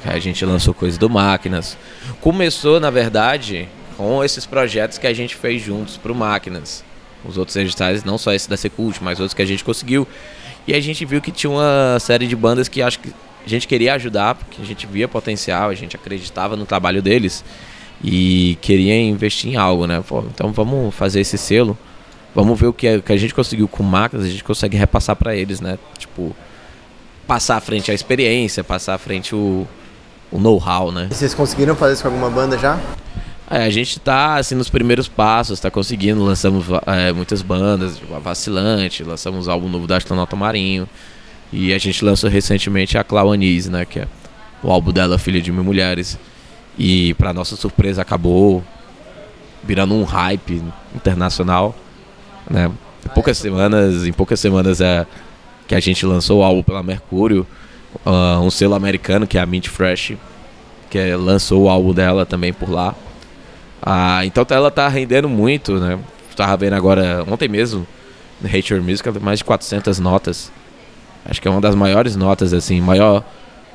[0.04, 1.78] A gente lançou coisas do Máquinas.
[2.20, 6.84] Começou, na verdade, com esses projetos que a gente fez juntos pro Máquinas.
[7.24, 10.06] Os outros editais, não só esse da Secult, mas outros que a gente conseguiu.
[10.66, 13.12] E a gente viu que tinha uma série de bandas que acho que
[13.46, 17.44] a gente queria ajudar, porque a gente via potencial, a gente acreditava no trabalho deles
[18.02, 20.02] e queria investir em algo, né?
[20.06, 21.78] Pô, então vamos fazer esse selo,
[22.34, 25.14] vamos ver o que, é, que a gente conseguiu com marcas, a gente consegue repassar
[25.16, 25.78] para eles, né?
[25.96, 26.34] Tipo,
[27.26, 29.66] passar à frente a experiência, passar à frente o,
[30.30, 31.08] o know-how, né?
[31.10, 32.78] E vocês conseguiram fazer isso com alguma banda já?
[33.48, 38.12] É, a gente tá assim nos primeiros passos, tá conseguindo, lançamos é, muitas bandas, tipo,
[38.12, 40.88] a Vacilante, lançamos o álbum novo da Astronauta Marinho.
[41.58, 43.86] E a gente lançou recentemente a Clauanise, né?
[43.86, 44.08] Que é
[44.62, 46.18] o álbum dela, Filha de Mil Mulheres.
[46.78, 48.62] E para nossa surpresa acabou
[49.64, 50.62] virando um hype
[50.94, 51.74] internacional,
[52.48, 52.70] né?
[53.02, 55.06] Em poucas semanas, em poucas semanas é
[55.66, 57.46] que a gente lançou o álbum pela Mercúrio,
[58.04, 60.12] uh, um selo americano que é a Mint Fresh,
[60.90, 62.94] que é, lançou o álbum dela também por lá.
[63.80, 65.98] Ah, então ela tá rendendo muito, né?
[66.36, 67.86] Tava vendo agora ontem mesmo,
[68.42, 70.52] no Hate Your Music, mais de 400 notas
[71.28, 73.24] Acho que é uma das maiores notas, assim, maior,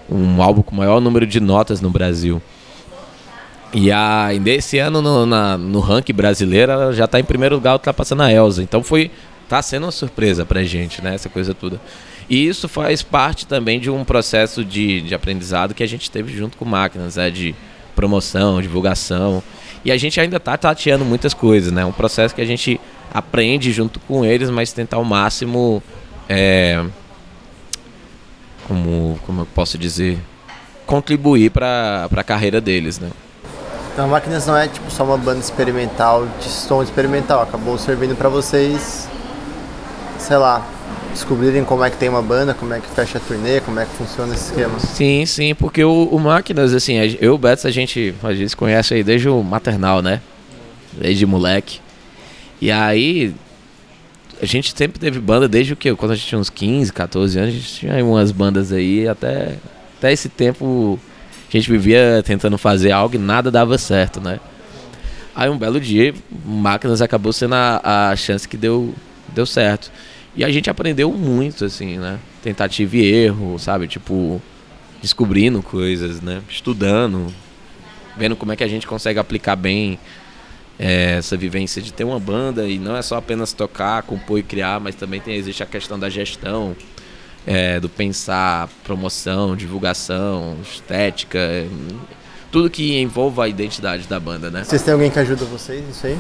[0.10, 2.42] um álbum com o maior número de notas no Brasil.
[3.74, 7.74] E a, desse ano no, na, no ranking brasileiro ela já está em primeiro lugar
[7.74, 8.62] ultrapassando a Elsa.
[8.62, 9.10] Então foi.
[9.48, 11.16] tá sendo uma surpresa pra gente, né?
[11.16, 11.80] Essa coisa toda.
[12.30, 16.34] E isso faz parte também de um processo de, de aprendizado que a gente teve
[16.34, 17.30] junto com máquinas, né?
[17.30, 17.56] De
[17.96, 19.42] promoção, divulgação.
[19.84, 21.86] E a gente ainda está tateando muitas coisas, né?
[21.86, 22.80] Um processo que a gente
[23.14, 25.82] aprende junto com eles, mas tentar ao máximo.
[26.28, 26.84] É,
[28.68, 30.18] como, como eu posso dizer?
[30.86, 33.10] Contribuir para a carreira deles, né?
[33.94, 38.30] Então, Máquinas não é tipo só uma banda experimental de som experimental, acabou servindo para
[38.30, 39.08] vocês,
[40.18, 40.66] sei lá,
[41.12, 43.86] descobrirem como é que tem uma banda, como é que fecha a turnê, como é
[43.86, 44.80] que funciona esse esquema.
[44.80, 48.56] Sim, sim, porque o, o Máquinas, assim, eu e o Betos, a gente, a gente
[48.56, 50.22] conhece aí desde o maternal, né?
[50.94, 51.80] Desde moleque.
[52.62, 53.34] E aí,
[54.42, 55.94] a gente sempre teve banda desde o que?
[55.94, 59.58] Quando a gente tinha uns 15, 14 anos, a gente tinha umas bandas aí, até,
[59.98, 61.00] até esse tempo
[61.48, 64.40] a gente vivia tentando fazer algo e nada dava certo, né?
[65.36, 66.14] Aí um belo dia,
[66.46, 68.96] Máquinas acabou sendo a, a chance que deu,
[69.30, 69.92] deu certo.
[70.36, 72.18] E a gente aprendeu muito, assim, né?
[72.42, 73.88] Tentativa e erro, sabe?
[73.88, 74.42] Tipo,
[75.02, 76.42] descobrindo coisas, né?
[76.50, 77.28] Estudando,
[78.18, 80.00] vendo como é que a gente consegue aplicar bem
[80.82, 84.44] é, essa vivência de ter uma banda e não é só apenas tocar, compor e
[84.44, 86.76] criar, mas também tem, existe a questão da gestão,
[87.46, 91.40] é, do pensar promoção, divulgação, estética,
[92.52, 94.64] tudo que envolva a identidade da banda, né?
[94.64, 96.18] Vocês têm alguém que ajuda vocês nisso aí?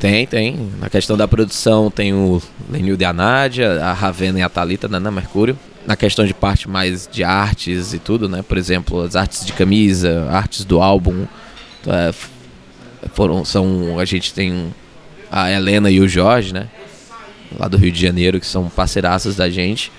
[0.00, 0.72] Tem, tem.
[0.80, 4.96] Na questão da produção tem o Lenil de Anádia, a Ravena e a Thalita da
[4.96, 5.56] Ana Mercúrio.
[5.86, 8.42] Na questão de parte mais de artes e tudo, né?
[8.42, 11.26] Por exemplo, as artes de camisa, artes do álbum.
[13.14, 14.74] Foram, são, a gente tem
[15.30, 16.68] a Helena e o Jorge, né?
[17.58, 19.90] Lá do Rio de Janeiro, que são parceiraças da gente.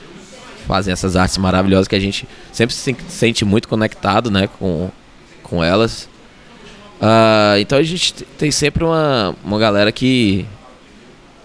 [0.67, 4.47] Fazem essas artes maravilhosas que a gente sempre se sente muito conectado, né?
[4.59, 4.89] Com,
[5.43, 6.09] com elas.
[7.01, 10.45] Uh, então a gente tem sempre uma, uma galera que,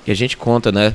[0.05, 0.95] que a gente conta, né?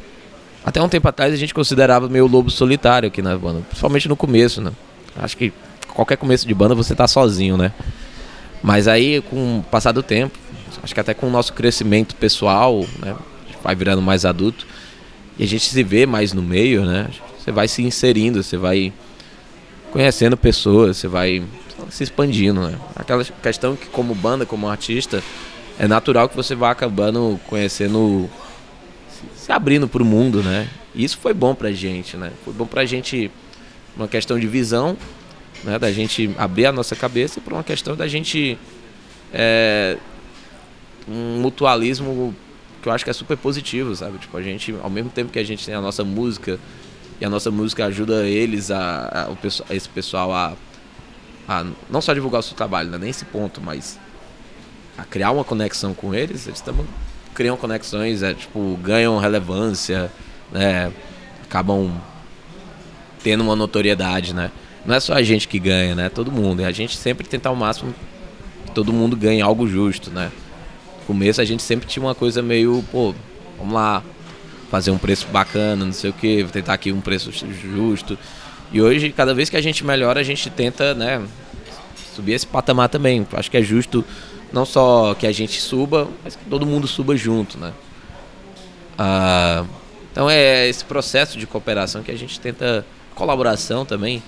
[0.64, 4.16] Até um tempo atrás a gente considerava meio lobo solitário aqui na banda, principalmente no
[4.16, 4.72] começo, né?
[5.18, 5.52] Acho que
[5.88, 7.72] qualquer começo de banda você tá sozinho, né?
[8.62, 10.38] Mas aí, com o passar do tempo,
[10.84, 13.16] acho que até com o nosso crescimento pessoal, né?
[13.64, 14.66] Vai virando mais adulto
[15.38, 17.10] e a gente se vê mais no meio, né?
[17.40, 18.94] Você vai se inserindo, você vai
[19.92, 21.44] conhecendo pessoas, você vai
[21.90, 22.78] se expandindo, né?
[22.96, 25.24] Aquela questão que como banda, como artista,
[25.78, 28.30] é natural que você vá acabando conhecendo,
[29.36, 30.68] se abrindo para o mundo, né?
[30.94, 32.32] E isso foi bom pra gente, né?
[32.44, 33.32] Foi bom pra gente
[33.96, 34.98] uma questão de visão,
[35.64, 35.78] né?
[35.80, 38.58] Da gente abrir a nossa cabeça por uma questão da gente
[39.34, 39.98] é,
[41.08, 42.36] um mutualismo
[42.82, 44.18] que eu acho que é super positivo, sabe?
[44.18, 46.60] Tipo, a gente, ao mesmo tempo que a gente tem a nossa música
[47.20, 50.54] e a nossa música ajuda eles a, a, a esse pessoal a
[51.48, 54.00] a não só divulgar o seu trabalho, né, nesse ponto, mas
[54.98, 56.86] a criar uma conexão com eles, eles também
[57.34, 60.12] criam conexões, é, tipo, ganham relevância,
[60.52, 60.92] né,
[61.44, 61.92] acabam
[63.24, 64.52] tendo uma notoriedade, né?
[64.86, 66.10] Não é só a gente que ganha, né?
[66.10, 66.62] Todo mundo.
[66.62, 67.94] E a gente sempre tentar ao máximo
[68.66, 70.32] que todo mundo ganhe algo justo, né?
[71.12, 73.14] Começo a gente sempre tinha uma coisa meio, pô,
[73.58, 74.02] vamos lá,
[74.70, 78.18] fazer um preço bacana, não sei o que, tentar aqui um preço justo.
[78.72, 81.22] E hoje, cada vez que a gente melhora, a gente tenta, né,
[82.16, 83.28] subir esse patamar também.
[83.34, 84.06] Acho que é justo
[84.54, 87.74] não só que a gente suba, mas que todo mundo suba junto, né?
[88.98, 89.66] Ah,
[90.14, 94.24] então é esse processo de cooperação que a gente tenta, colaboração também,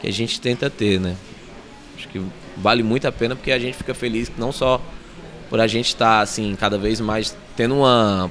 [0.00, 1.16] que a gente tenta ter, né?
[1.98, 2.18] Acho que
[2.56, 4.80] vale muito a pena porque a gente fica feliz não só
[5.54, 8.28] por a gente estar assim cada vez mais tendo uma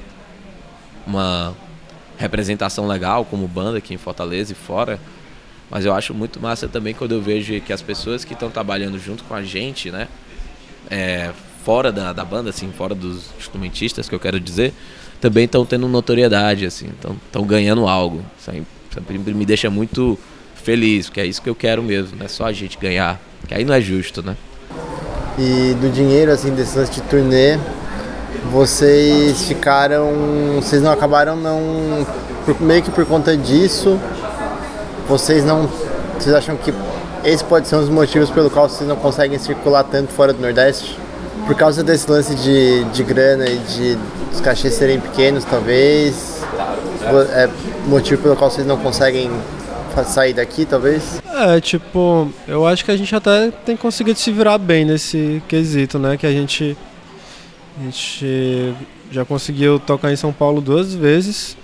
[1.08, 1.56] uma
[2.18, 5.00] representação legal como banda aqui em Fortaleza e fora,
[5.72, 9.00] mas eu acho muito massa também quando eu vejo que as pessoas que estão trabalhando
[9.00, 10.10] junto com a gente, né?
[10.92, 11.32] É,
[11.64, 14.74] fora da, da banda, assim, fora dos instrumentistas, que eu quero dizer,
[15.22, 18.22] também estão tendo notoriedade, assim, estão ganhando algo.
[18.38, 20.20] Sempre me deixa muito
[20.56, 23.54] feliz, porque é isso que eu quero mesmo, não é só a gente ganhar, que
[23.54, 24.36] aí não é justo, né?
[25.38, 27.58] E do dinheiro, assim, desse lance de turnê,
[28.52, 30.12] vocês ficaram.
[30.56, 32.06] Vocês não acabaram não.
[32.46, 34.00] Por, meio que por conta disso,
[35.08, 35.70] vocês não.
[36.20, 36.74] Vocês acham que
[37.24, 40.42] esse pode ser um dos motivos pelo qual vocês não conseguem circular tanto fora do
[40.42, 41.00] Nordeste?
[41.48, 43.98] Por causa desse lance de, de grana e de
[44.32, 46.42] os cachês serem pequenos, talvez?
[47.34, 47.50] É
[47.88, 49.32] motivo pelo qual vocês não conseguem
[50.04, 51.22] sair daqui, talvez?
[51.32, 56.00] É, tipo, eu acho que a gente até tem conseguido se virar bem nesse quesito,
[56.00, 56.18] né?
[56.18, 56.78] Que a gente,
[57.80, 58.74] a gente
[59.12, 61.56] já conseguiu tocar em São Paulo duas vezes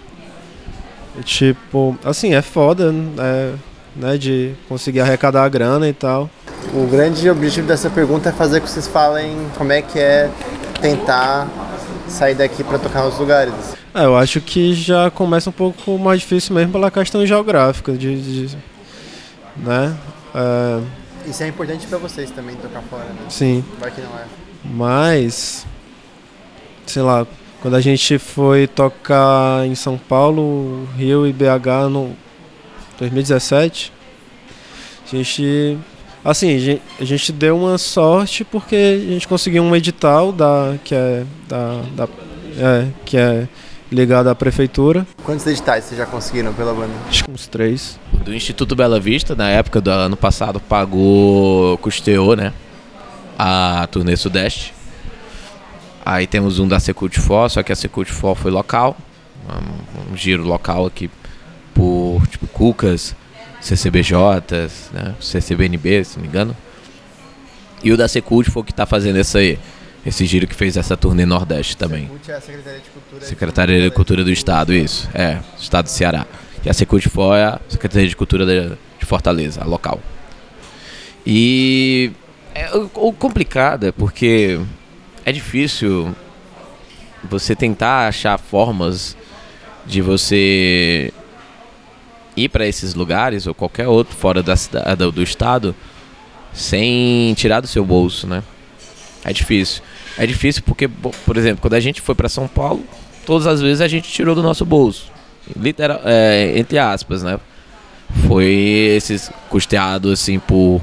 [1.23, 3.53] tipo, assim, é foda, é,
[3.95, 6.29] né, de conseguir arrecadar a grana e tal.
[6.73, 10.29] O grande objetivo dessa pergunta é fazer com que vocês falem como é que é
[10.81, 11.47] tentar
[12.07, 13.78] sair daqui para tocar nos lugares.
[13.93, 18.47] É, eu acho que já começa um pouco mais difícil mesmo pela questão geográfica, de,
[18.47, 18.57] de
[19.57, 19.97] né?
[20.33, 20.81] É...
[21.29, 23.25] Isso é importante para vocês também tocar fora, né?
[23.29, 23.63] Sim.
[23.79, 24.25] Vai que não é.
[24.63, 25.65] Mas,
[26.85, 27.25] sei lá,
[27.61, 32.15] Quando a gente foi tocar em São Paulo, Rio e BH no
[32.97, 33.91] 2017,
[35.03, 35.77] a gente
[36.23, 41.25] assim, a gente deu uma sorte porque a gente conseguiu um edital da que é
[41.49, 42.07] da, da
[42.57, 43.47] é, que é
[43.91, 45.05] ligado à prefeitura.
[45.23, 46.93] Quantos editais vocês já conseguiram pela banda?
[47.07, 47.99] Acho que uns três.
[48.23, 52.53] Do Instituto Bela Vista, na época do ano passado, pagou, custeou, né?
[53.37, 54.73] A turnê Sudeste.
[56.05, 58.97] Aí temos um da Secult For, só que a Secult For foi local.
[59.47, 61.09] Um, um, giro local aqui
[61.73, 63.15] por tipo Cucas,
[63.61, 64.15] CCBJ,
[64.93, 65.15] né?
[65.19, 66.55] CCBNB, se não me engano.
[67.83, 69.57] E o da Secult foi o que está fazendo essa aí
[70.09, 72.09] esse giro que fez essa turnê Nordeste também.
[72.27, 73.25] É a Secretaria de Cultura.
[73.25, 75.09] Secretaria de Cultura do Estado, isso.
[75.13, 76.25] É, Estado do Ceará.
[76.65, 80.01] E a Secult foi a Secretaria de Cultura de Fortaleza, a local.
[81.25, 82.11] E
[82.53, 84.59] é, o complicado é porque
[85.23, 86.13] é difícil
[87.23, 89.15] você tentar achar formas
[89.85, 91.13] de você
[92.35, 95.75] ir para esses lugares ou qualquer outro fora da cidade, do estado
[96.53, 98.43] sem tirar do seu bolso, né?
[99.23, 99.83] É difícil.
[100.17, 102.83] É difícil porque, por exemplo, quando a gente foi para São Paulo,
[103.25, 105.11] todas as vezes a gente tirou do nosso bolso.
[105.55, 107.39] Literal, é, entre aspas, né?
[108.27, 110.81] Foi esses custeado assim por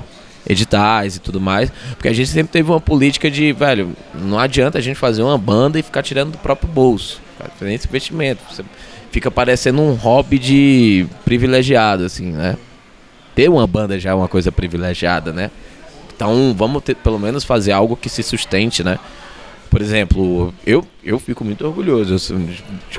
[0.49, 4.79] editais e tudo mais, porque a gente sempre teve uma política de, velho, não adianta
[4.79, 7.21] a gente fazer uma banda e ficar tirando do próprio bolso.
[7.59, 8.41] Fazer esse investimento.
[8.51, 8.65] Você
[9.11, 12.57] fica parecendo um hobby de privilegiado, assim, né?
[13.35, 15.51] Ter uma banda já é uma coisa privilegiada, né?
[16.17, 18.99] Então vamos ter, pelo menos fazer algo que se sustente, né?
[19.71, 22.15] Por exemplo, eu, eu fico muito orgulhoso.
[22.15, 22.57] Assim,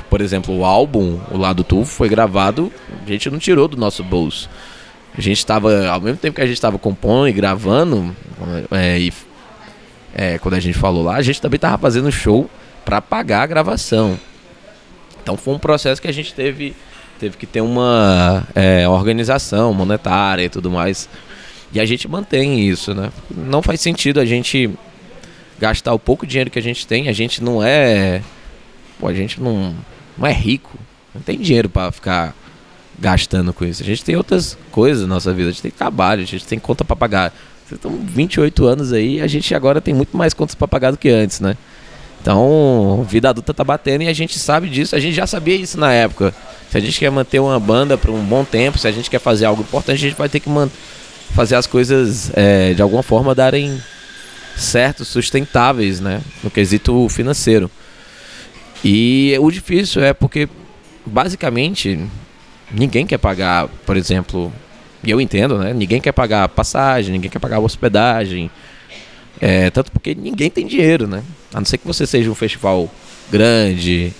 [0.08, 2.72] por exemplo, o álbum, o Lado Tufo, foi gravado,
[3.04, 4.48] a gente não tirou do nosso bolso.
[5.16, 8.14] A gente estava, ao mesmo tempo que a gente estava compondo e gravando,
[8.70, 9.12] é, e,
[10.14, 12.48] é, quando a gente falou lá, a gente também estava fazendo show
[12.84, 14.18] para pagar a gravação.
[15.20, 16.76] Então foi um processo que a gente teve,
[17.18, 21.08] teve que ter uma é, organização monetária e tudo mais
[21.72, 23.10] e a gente mantém isso, né?
[23.30, 24.70] Não faz sentido a gente
[25.58, 27.08] gastar o pouco dinheiro que a gente tem.
[27.08, 28.22] A gente não é.
[28.98, 29.74] Pô, a gente não,
[30.16, 30.78] não é rico.
[31.14, 32.34] Não tem dinheiro para ficar
[32.98, 33.82] gastando com isso.
[33.82, 35.48] A gente tem outras coisas na nossa vida.
[35.48, 37.34] A gente tem trabalho, a gente tem conta para pagar.
[37.66, 40.96] Vocês estão 28 anos aí a gente agora tem muito mais contas para pagar do
[40.96, 41.54] que antes, né?
[42.20, 44.96] Então, vida adulta tá batendo e a gente sabe disso.
[44.96, 46.34] A gente já sabia isso na época.
[46.70, 49.20] Se a gente quer manter uma banda por um bom tempo, se a gente quer
[49.20, 50.72] fazer algo importante, a gente vai ter que manter
[51.34, 53.80] fazer as coisas é, de alguma forma darem
[54.56, 56.20] certo, sustentáveis, né?
[56.42, 57.70] No quesito financeiro.
[58.84, 60.48] E o difícil é porque,
[61.04, 61.98] basicamente,
[62.70, 64.52] ninguém quer pagar, por exemplo,
[65.02, 65.72] e eu entendo, né?
[65.72, 68.50] Ninguém quer pagar passagem, ninguém quer pagar hospedagem.
[69.40, 71.22] É, tanto porque ninguém tem dinheiro, né?
[71.54, 72.90] A não ser que você seja um festival
[73.30, 74.12] grande,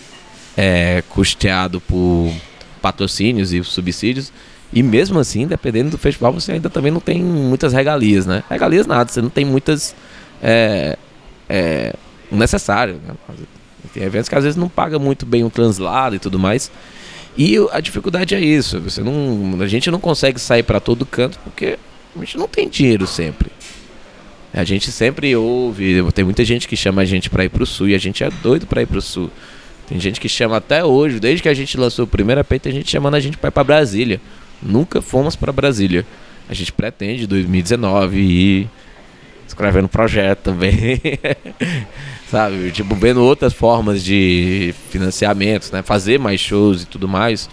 [0.57, 2.33] é, custeado por
[2.81, 4.33] patrocínios e subsídios.
[4.73, 8.43] E mesmo assim, dependendo do festival, você ainda também não tem muitas regalias, né?
[8.51, 9.95] Regalias nada, você não tem muitas.
[10.43, 10.97] É,
[11.49, 11.95] é,
[12.31, 13.01] necessário.
[13.07, 13.15] Né?
[13.95, 16.71] Tem eventos que às vezes não paga muito bem o translado e tudo mais.
[17.37, 18.81] E a dificuldade é isso.
[18.81, 21.79] Você não, a gente não consegue sair para todo canto porque
[22.15, 23.51] a gente não tem dinheiro sempre.
[24.53, 27.89] A gente sempre ouve, tem muita gente que chama a gente para ir pro sul
[27.89, 29.31] e a gente é doido para ir pro sul.
[29.87, 32.73] Tem gente que chama até hoje, desde que a gente lançou o primeiro EP, tem
[32.73, 34.21] gente chamando a gente para ir para Brasília.
[34.63, 36.05] Nunca fomos para Brasília.
[36.49, 38.71] A gente pretende 2019 ir
[39.47, 41.01] escrevendo projeto também.
[42.31, 42.71] Sabe?
[42.71, 45.83] Tipo, vendo outras formas de financiamento, né?
[45.83, 47.49] Fazer mais shows e tudo mais.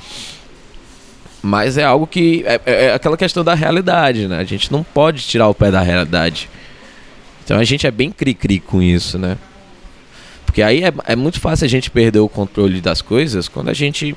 [1.41, 2.43] Mas é algo que.
[2.45, 4.39] É, é, é aquela questão da realidade, né?
[4.39, 6.49] A gente não pode tirar o pé da realidade.
[7.43, 9.37] Então a gente é bem cri-cri com isso, né?
[10.45, 13.73] Porque aí é, é muito fácil a gente perder o controle das coisas quando a
[13.73, 14.15] gente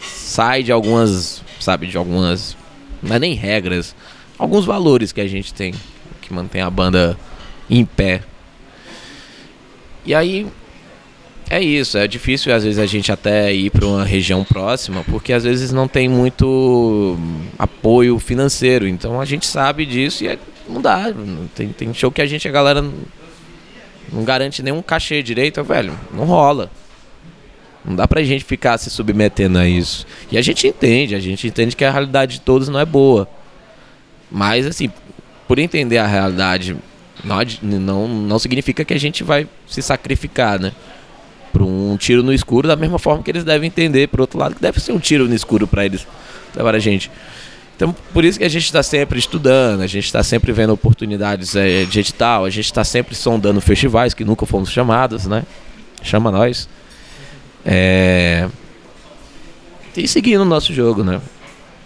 [0.00, 1.86] sai de algumas sabe?
[1.86, 2.56] De algumas.
[3.02, 3.94] Não é nem regras,
[4.38, 5.72] alguns valores que a gente tem
[6.20, 7.18] que mantém a banda
[7.68, 8.22] em pé.
[10.04, 10.46] E aí
[11.50, 15.32] é isso, é difícil às vezes a gente até ir para uma região próxima, porque
[15.32, 17.18] às vezes não tem muito
[17.58, 18.86] apoio financeiro.
[18.86, 20.38] Então a gente sabe disso e é,
[20.68, 21.12] não dá.
[21.54, 22.80] Tem, tem show que a gente, a galera
[24.12, 26.70] não garante nenhum cachê direito, velho, não rola.
[27.84, 30.06] Não dá pra gente ficar se submetendo a isso.
[30.30, 33.28] E a gente entende, a gente entende que a realidade de todos não é boa.
[34.30, 34.90] Mas, assim,
[35.48, 36.76] por entender a realidade,
[37.24, 40.72] não, não, não significa que a gente vai se sacrificar, né?
[41.52, 44.54] Por um tiro no escuro, da mesma forma que eles devem entender, por outro lado,
[44.54, 46.06] que deve ser um tiro no escuro para eles,
[46.54, 47.10] para a gente.
[47.74, 51.56] Então, por isso que a gente está sempre estudando, a gente está sempre vendo oportunidades
[51.56, 55.44] é, de edital, a gente está sempre sondando festivais que nunca fomos chamados, né?
[56.02, 56.68] Chama nós.
[57.64, 58.48] É...
[59.96, 61.20] E seguindo o nosso jogo, né?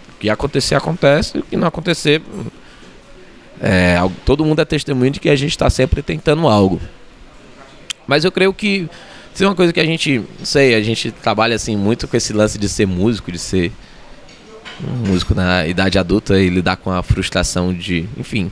[0.09, 1.39] O que acontecer, acontece.
[1.39, 2.21] O que não acontecer.
[3.59, 3.97] É...
[4.25, 6.79] Todo mundo é testemunho de que a gente está sempre tentando algo.
[8.07, 8.89] Mas eu creio que.
[9.33, 10.19] Se é uma coisa que a gente.
[10.19, 13.71] Não sei, a gente trabalha assim muito com esse lance de ser músico, de ser
[14.83, 18.51] um músico na idade adulta e lidar com a frustração de, enfim,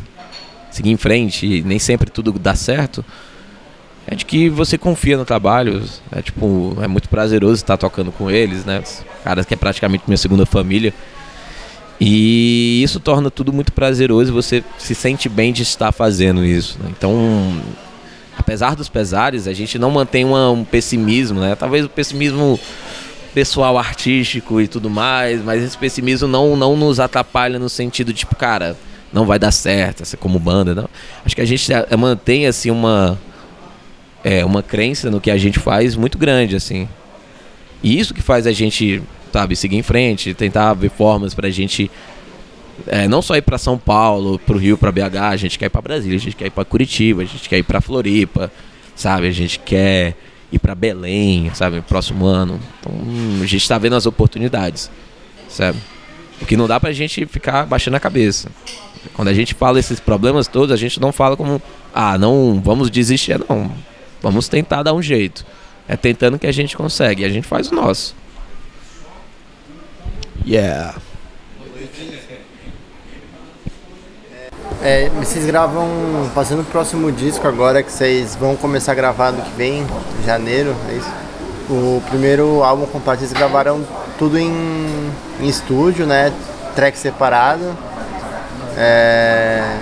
[0.71, 3.03] seguir em frente e nem sempre tudo dá certo
[4.05, 5.83] é de que você confia no trabalho.
[6.11, 8.79] É tipo, é muito prazeroso estar tocando com eles, né?
[8.79, 10.93] Os caras que é praticamente minha segunda família.
[11.99, 16.77] E isso torna tudo muito prazeroso e você se sente bem de estar fazendo isso.
[16.83, 16.91] Né?
[16.97, 17.61] Então,
[18.37, 21.55] apesar dos pesares, a gente não mantém uma, um pessimismo, né?
[21.55, 22.59] Talvez o pessimismo
[23.33, 28.19] pessoal artístico e tudo mais, mas esse pessimismo não, não nos atrapalha no sentido de,
[28.19, 28.75] tipo, cara,
[29.11, 30.89] não vai dar certo, como banda, não.
[31.25, 33.17] Acho que a gente mantém, assim, uma
[34.23, 36.87] é, uma crença no que a gente faz muito grande, assim.
[37.81, 39.01] E isso que faz a gente,
[39.31, 41.91] sabe, seguir em frente, tentar ver formas pra gente
[42.87, 45.69] é, não só ir para São Paulo, pro Rio, para BH, a gente quer ir
[45.69, 48.51] para Brasília, a gente quer ir para Curitiba, a gente quer ir para Floripa,
[48.95, 49.27] sabe?
[49.27, 50.15] A gente quer
[50.51, 52.59] ir para Belém, sabe, próximo ano.
[52.79, 52.93] Então,
[53.41, 54.89] a gente está vendo as oportunidades,
[55.47, 55.77] sabe?
[56.41, 58.49] O que não dá pra gente ficar baixando a cabeça.
[59.13, 61.61] Quando a gente fala esses problemas todos, a gente não fala como,
[61.93, 63.71] ah, não, vamos desistir, não.
[64.23, 65.45] Vamos tentar dar um jeito.
[65.85, 67.25] É tentando que a gente consegue.
[67.25, 68.15] A gente faz o nosso.
[70.47, 70.95] Yeah.
[74.81, 75.87] É, vocês gravam,
[76.33, 80.25] fazendo o próximo disco agora que vocês vão começar a gravar no que vem, em
[80.25, 81.11] janeiro, é isso?
[81.69, 83.85] O primeiro álbum completo vocês gravaram
[84.17, 84.51] tudo em,
[85.41, 86.33] em estúdio, né?
[86.75, 87.77] Track separado.
[88.77, 89.77] É,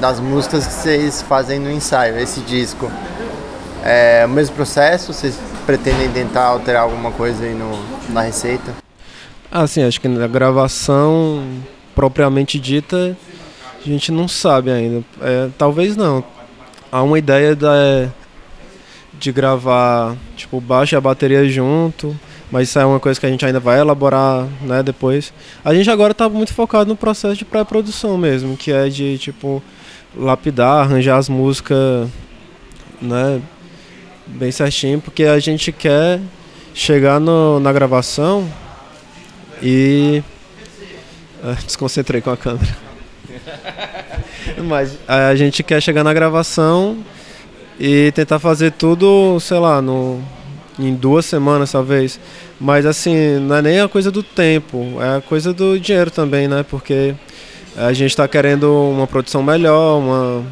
[0.00, 2.90] das músicas que vocês fazem no ensaio, esse disco.
[3.84, 5.12] É o mesmo processo?
[5.12, 7.70] Vocês pretendem tentar alterar alguma coisa aí no,
[8.10, 8.74] na receita?
[9.50, 11.44] Ah, sim, acho que na gravação
[11.94, 13.16] propriamente dita
[13.84, 15.02] a gente não sabe ainda.
[15.20, 16.22] É, talvez não.
[16.92, 18.08] Há uma ideia da,
[19.18, 22.18] de gravar tipo baixo e a bateria junto,
[22.50, 25.32] mas isso é uma coisa que a gente ainda vai elaborar né, depois.
[25.64, 29.62] A gente agora está muito focado no processo de pré-produção mesmo, que é de tipo
[30.16, 32.08] lapidar, arranjar as músicas
[33.00, 33.40] né,
[34.34, 36.20] bem certinho, porque a gente quer
[36.74, 38.48] chegar no, na gravação
[39.62, 40.22] e.
[41.42, 42.76] Ah, desconcentrei com a câmera.
[44.64, 46.98] Mas a gente quer chegar na gravação
[47.78, 50.22] e tentar fazer tudo, sei lá, no,
[50.78, 52.20] em duas semanas talvez.
[52.60, 56.46] Mas assim, não é nem a coisa do tempo, é a coisa do dinheiro também,
[56.46, 56.64] né?
[56.68, 57.14] Porque
[57.76, 60.44] a gente está querendo uma produção melhor, uma.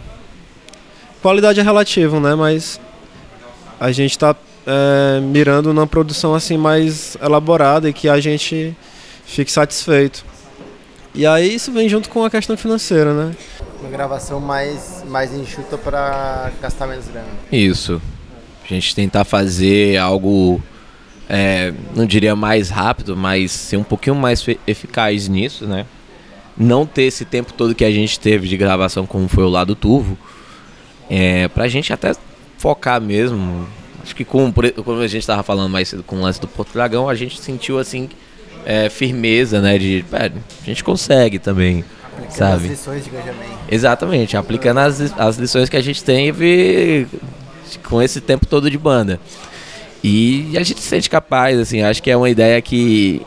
[1.21, 2.35] Qualidade é relativo, né?
[2.35, 2.81] Mas
[3.81, 4.35] a gente está
[4.67, 8.77] é, mirando numa produção assim mais elaborada e que a gente
[9.25, 10.25] fique satisfeito.
[11.15, 13.35] E aí isso vem junto com a questão financeira, né?
[13.81, 17.27] Uma gravação mais, mais enxuta para gastar menos grana.
[17.51, 18.01] Isso.
[18.65, 20.63] A gente tentar fazer algo,
[21.29, 25.87] é, não diria mais rápido, mas ser um pouquinho mais eficaz nisso, né?
[26.57, 29.75] Não ter esse tempo todo que a gente teve de gravação, como foi o lado
[29.75, 30.19] turvo,
[31.09, 32.13] é, pra gente até
[32.59, 33.67] focar mesmo.
[34.03, 34.53] Acho que com,
[34.85, 37.41] como a gente estava falando mais cedo com o lance do Porto Dragão, a gente
[37.41, 38.09] sentiu assim
[38.67, 39.79] é, firmeza, né?
[39.79, 41.85] De é, a gente consegue também.
[42.13, 42.65] Aplicando sabe?
[42.65, 43.49] as lições de Gajamém.
[43.71, 47.07] Exatamente, aplicando as, as lições que a gente teve
[47.85, 49.21] com esse tempo todo de banda.
[50.03, 53.23] E a gente se sente capaz, assim, acho que é uma ideia que.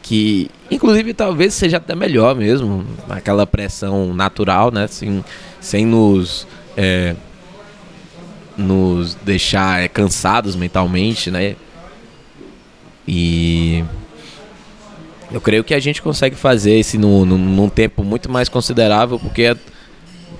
[0.00, 4.84] que inclusive talvez seja até melhor mesmo, aquela pressão natural, né?
[4.84, 5.24] Assim,
[5.60, 6.46] sem nos.
[6.76, 7.14] É,
[8.62, 11.56] nos deixar é, cansados mentalmente, né?
[13.06, 13.84] E
[15.30, 19.56] eu creio que a gente consegue fazer isso num, num tempo muito mais considerável, porque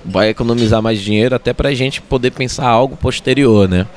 [0.05, 3.87] vai economizar mais dinheiro até para a gente poder pensar algo posterior, né?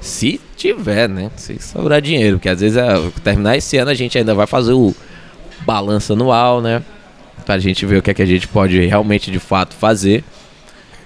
[0.00, 1.30] Se tiver, né?
[1.36, 4.72] Se sobrar dinheiro, porque às vezes é, terminar esse ano a gente ainda vai fazer
[4.72, 4.94] o
[5.64, 6.82] balanço anual, né?
[7.44, 10.24] Pra gente ver o que é que a gente pode realmente de fato fazer.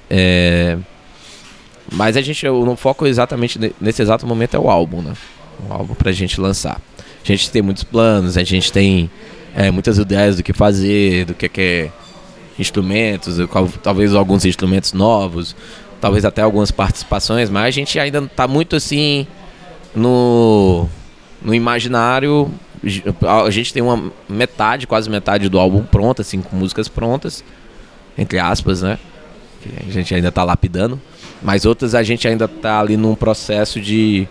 [0.08, 0.76] É...
[1.92, 5.14] Mas a gente, o foco exatamente nesse exato momento é o álbum, né?
[5.68, 6.80] O álbum pra gente lançar.
[7.22, 9.10] A gente tem muitos planos, a gente tem
[9.54, 11.90] é, muitas ideias do que fazer, do que é
[12.58, 13.36] instrumentos,
[13.82, 15.56] talvez alguns instrumentos novos,
[16.00, 19.26] talvez até algumas participações, mas a gente ainda está muito assim
[19.94, 20.86] no,
[21.42, 22.50] no imaginário.
[23.44, 27.44] A gente tem uma metade, quase metade do álbum pronta, assim, com músicas prontas,
[28.16, 28.98] entre aspas, né?
[29.86, 31.00] A gente ainda está lapidando,
[31.42, 34.28] mas outras a gente ainda está ali num processo de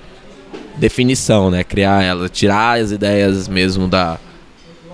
[0.77, 1.63] definição, né?
[1.63, 4.17] Criar ela, tirar as ideias mesmo da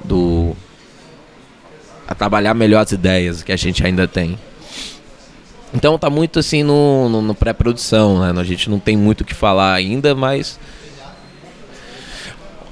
[0.04, 0.56] do
[2.08, 4.38] a trabalhar melhor as ideias que a gente ainda tem.
[5.74, 8.40] Então tá muito assim no, no, no pré-produção, né?
[8.40, 10.60] A gente não tem muito o que falar ainda, mas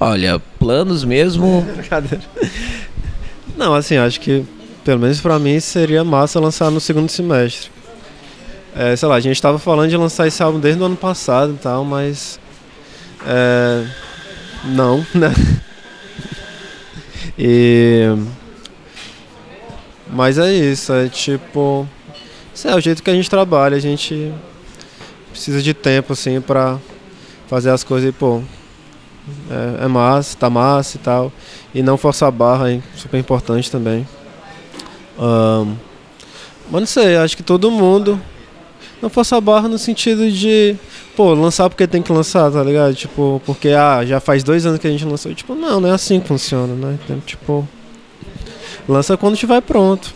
[0.00, 1.66] olha, planos mesmo.
[3.56, 4.44] não, assim, acho que
[4.84, 7.73] pelo menos para mim seria massa lançar no segundo semestre.
[8.76, 11.52] É, sei lá, a gente estava falando de lançar esse álbum desde o ano passado
[11.52, 12.40] e tal, mas
[13.26, 13.86] é,
[14.64, 15.32] não, né?
[17.38, 18.08] E
[20.14, 21.88] mas é isso, é tipo.
[22.54, 24.32] Isso é o jeito que a gente trabalha, a gente
[25.30, 26.78] precisa de tempo assim pra
[27.48, 28.40] fazer as coisas e, pô,
[29.50, 31.32] é, é massa, tá massa e tal.
[31.74, 34.06] E não forçar a barra, é super importante também.
[35.18, 35.74] Um,
[36.70, 38.20] mas não sei, acho que todo mundo
[39.04, 40.74] não força a barra no sentido de,
[41.14, 42.94] pô, lançar porque tem que lançar, tá ligado?
[42.94, 45.34] Tipo, porque ah, já faz dois anos que a gente lançou.
[45.34, 46.98] Tipo, não, não é assim que funciona, né?
[47.04, 47.68] Então, tipo.
[48.88, 50.14] Lança quando estiver pronto.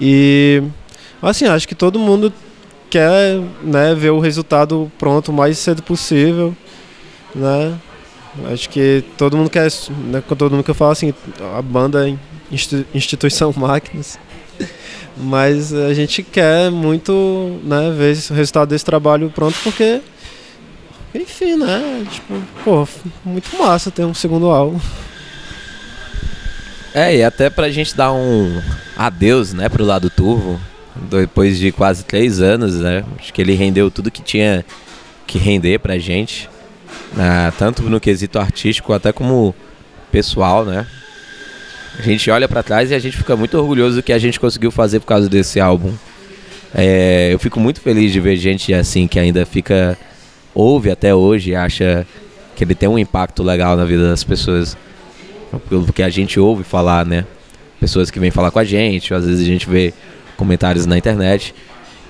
[0.00, 0.62] E
[1.22, 2.32] assim, acho que todo mundo
[2.90, 6.54] quer né, ver o resultado pronto o mais cedo possível.
[7.34, 7.78] Né?
[8.52, 9.70] Acho que todo mundo quer,
[10.06, 11.14] né, todo mundo que eu falo assim,
[11.56, 12.16] a banda é
[12.92, 14.18] instituição máquinas.
[15.16, 20.00] Mas a gente quer muito né, ver o resultado desse trabalho pronto porque
[21.14, 22.06] enfim, né?
[22.10, 22.88] Tipo, pô,
[23.24, 24.80] muito massa ter um segundo álbum.
[26.94, 28.62] É, e até pra gente dar um
[28.96, 30.60] adeus, né, pro lado turvo,
[30.94, 33.04] depois de quase três anos, né?
[33.18, 34.64] Acho que ele rendeu tudo que tinha
[35.26, 36.48] que render pra gente,
[37.14, 39.54] né, tanto no quesito artístico até como
[40.10, 40.86] pessoal, né?
[41.98, 44.40] A gente olha para trás e a gente fica muito orgulhoso do que a gente
[44.40, 45.92] conseguiu fazer por causa desse álbum.
[46.74, 49.98] É, eu fico muito feliz de ver gente assim que ainda fica
[50.54, 52.06] ouve até hoje e acha
[52.56, 54.76] que ele tem um impacto legal na vida das pessoas
[55.68, 57.26] pelo que a gente ouve falar, né?
[57.78, 59.92] Pessoas que vêm falar com a gente, às vezes a gente vê
[60.36, 61.54] comentários na internet.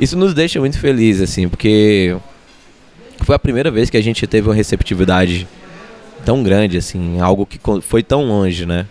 [0.00, 2.16] Isso nos deixa muito felizes, assim, porque
[3.20, 5.46] foi a primeira vez que a gente teve uma receptividade
[6.24, 8.86] tão grande, assim, algo que foi tão longe, né?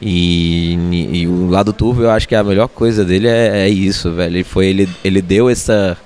[0.00, 0.74] E,
[1.12, 4.36] e, o lado turvo, eu acho que a melhor coisa dele é, é, isso, velho.
[4.36, 5.96] Ele foi, ele, ele deu essa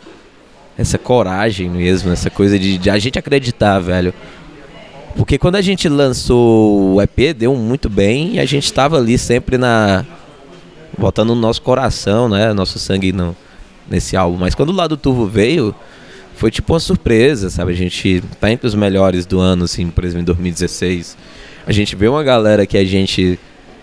[0.78, 4.14] essa coragem mesmo, essa coisa de, de a gente acreditar, velho.
[5.14, 9.18] Porque quando a gente lançou o EP, deu muito bem e a gente estava ali
[9.18, 10.07] sempre na.
[10.97, 12.53] botando no nosso coração, né?
[12.55, 13.36] Nosso sangue no,
[13.91, 14.38] nesse álbum.
[14.38, 15.74] Mas quando o lado turvo veio,
[16.34, 17.72] foi tipo uma surpresa, sabe?
[17.72, 21.16] A gente tá entre os melhores do ano, assim, por exemplo, em 2016.
[21.66, 23.38] A gente vê uma galera que a gente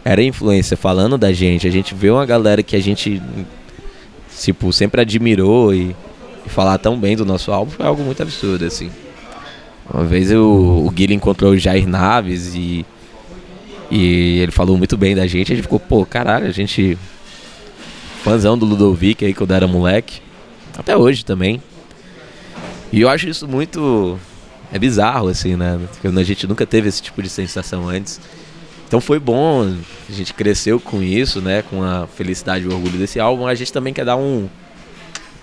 [0.08, 3.22] era influência falando da gente, a gente vê uma galera que a gente,
[4.40, 5.94] tipo, sempre admirou e,
[6.46, 8.90] e falar tão bem do nosso álbum foi algo muito absurdo, assim.
[9.94, 10.46] Uma vez eu,
[10.86, 12.86] o Guilherme encontrou o Jair Naves e,
[13.92, 15.52] e ele falou muito bem da gente.
[15.52, 16.98] A gente ficou, pô, caralho, a gente.
[18.24, 20.22] Fãzão do Ludovic aí quando era moleque.
[20.78, 21.62] Até hoje também.
[22.94, 24.18] E eu acho isso muito.
[24.72, 25.80] É bizarro, assim, né?
[25.92, 28.20] Porque a gente nunca teve esse tipo de sensação antes.
[28.88, 29.76] Então foi bom,
[30.10, 31.62] a gente cresceu com isso, né?
[31.62, 33.46] Com a felicidade e o orgulho desse álbum.
[33.46, 34.48] A gente também quer dar um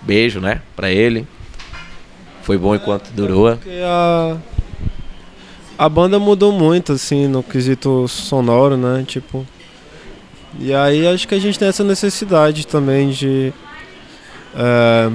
[0.01, 0.61] beijo, né?
[0.75, 1.27] Pra ele.
[2.41, 3.47] Foi bom enquanto durou.
[3.83, 4.37] A,
[5.77, 9.03] a banda mudou muito, assim, no quesito sonoro, né?
[9.07, 9.45] Tipo.
[10.59, 13.53] E aí acho que a gente tem essa necessidade também de.
[14.55, 15.11] É,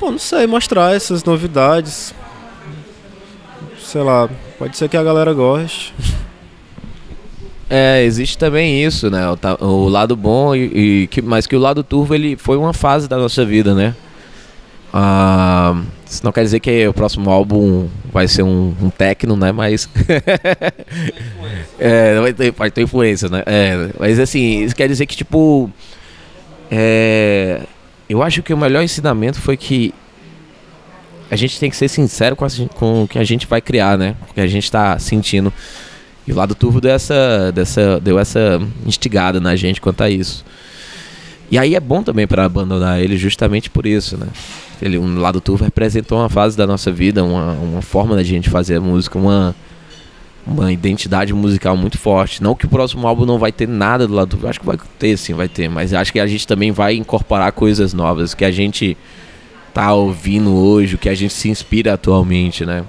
[0.00, 2.12] não sei, mostrar essas novidades.
[3.80, 4.28] Sei lá,
[4.58, 5.94] pode ser que a galera goste.
[7.70, 9.20] É, existe também isso, né?
[9.60, 12.72] O, o lado bom e, e que, mas que o lado turvo ele foi uma
[12.72, 13.94] fase da nossa vida, né?
[14.92, 19.52] Uh, isso não quer dizer que o próximo álbum vai ser um, um techno, né?
[19.52, 19.88] Mas.
[21.78, 23.42] é, vai ter, pode ter influência, né?
[23.44, 25.70] É, mas assim, isso quer dizer que, tipo.
[26.70, 27.60] É,
[28.08, 29.92] eu acho que o melhor ensinamento foi que
[31.30, 33.98] a gente tem que ser sincero com, a, com o que a gente vai criar,
[33.98, 34.16] né?
[34.30, 35.52] O que a gente está sentindo.
[36.28, 40.44] E o lado turvo deu essa, dessa, deu essa instigada na gente quanto a isso.
[41.50, 44.26] E aí é bom também para abandonar ele justamente por isso, né?
[44.82, 48.50] Ele, um lado turvo representou uma fase da nossa vida, uma, uma forma da gente
[48.50, 49.56] fazer música, uma,
[50.46, 52.42] uma identidade musical muito forte.
[52.42, 54.76] Não que o próximo álbum não vai ter nada do lado turvo, acho que vai
[54.98, 58.44] ter sim, vai ter, mas acho que a gente também vai incorporar coisas novas que
[58.44, 58.98] a gente
[59.72, 62.84] tá ouvindo hoje, o que a gente se inspira atualmente, né?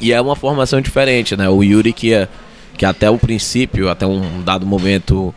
[0.00, 1.48] E é uma formação diferente, né?
[1.48, 2.28] O Yuri que, é,
[2.76, 5.34] que até o princípio, até um dado momento,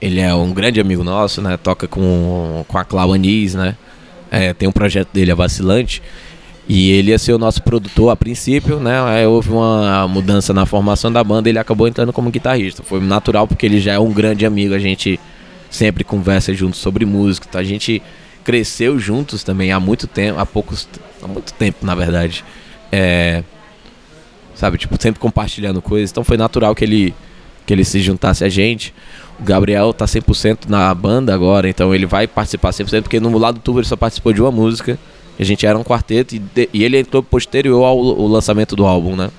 [0.00, 1.56] ele é um grande amigo nosso, né?
[1.56, 3.76] Toca com, com a Clau Anis, né?
[4.30, 6.02] É, tem um projeto dele, a Vacilante.
[6.68, 9.00] E ele ia ser o nosso produtor a princípio, né?
[9.02, 12.82] Aí houve uma mudança na formação da banda e ele acabou entrando como guitarrista.
[12.82, 15.18] Foi natural porque ele já é um grande amigo, a gente
[15.70, 17.46] sempre conversa juntos sobre música.
[17.48, 18.02] Então a gente
[18.44, 20.86] cresceu juntos também há muito tempo, há poucos.
[21.22, 22.44] há muito tempo, na verdade.
[22.92, 23.42] É,
[24.58, 26.10] sabe, tipo, sempre compartilhando coisas.
[26.10, 27.14] Então foi natural que ele,
[27.64, 28.92] que ele se juntasse a gente.
[29.38, 33.54] O Gabriel tá 100% na banda agora, então ele vai participar 100%, porque no lado
[33.54, 34.98] do tubo ele só participou de uma música.
[35.38, 38.84] A gente era um quarteto e, de, e ele entrou posterior ao, ao, lançamento do
[38.84, 39.30] álbum, né?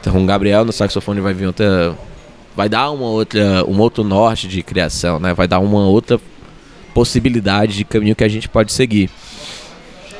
[0.00, 1.94] Então o Gabriel no saxofone vai vir outra.
[2.56, 5.32] Vai dar uma outra, um outro norte de criação, né?
[5.34, 6.18] Vai dar uma outra
[6.92, 9.08] possibilidade de caminho que a gente pode seguir.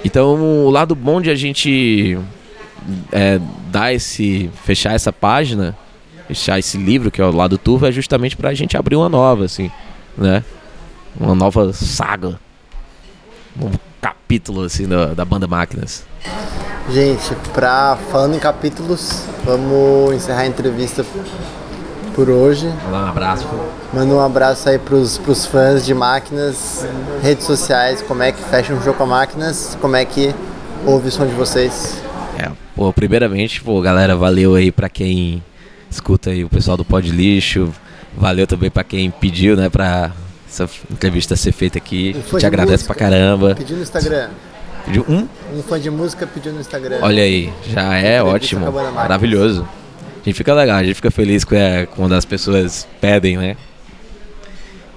[0.05, 2.17] Então o lado bom de a gente
[3.13, 4.51] é, dar esse.
[4.65, 5.77] fechar essa página,
[6.29, 9.45] fechar esse livro, que é o lado turvo, é justamente pra gente abrir uma nova,
[9.45, 9.71] assim,
[10.17, 10.43] né?
[11.19, 12.39] Uma nova saga.
[13.61, 13.71] Um
[14.01, 16.05] capítulo assim da, da banda Máquinas?
[16.91, 21.05] Gente, pra, falando em capítulos, vamos encerrar a entrevista
[22.15, 22.73] por hoje.
[22.85, 23.47] Mandar um abraço.
[23.93, 26.87] Manda um abraço aí pros, pros fãs de máquinas,
[27.23, 30.35] redes sociais, como é que fecha um jogo com máquinas, como é que
[30.85, 32.01] ouve o som de vocês.
[32.77, 35.43] Pô, primeiramente, pô, galera, valeu aí pra quem
[35.91, 37.73] escuta aí o pessoal do Pod Lixo.
[38.15, 40.13] Valeu também pra quem pediu, né, pra
[40.47, 42.15] essa entrevista ser feita aqui.
[42.39, 42.95] Te agradeço música.
[42.95, 43.55] pra caramba.
[43.55, 44.29] Pediu no Instagram.
[44.85, 45.27] Pediu um?
[45.57, 46.99] Um fã de música pediu no Instagram.
[47.01, 48.71] Olha aí, já é ótimo.
[48.71, 49.67] Maravilhoso.
[50.21, 53.57] A gente fica legal, a gente fica feliz é, quando as pessoas pedem, né?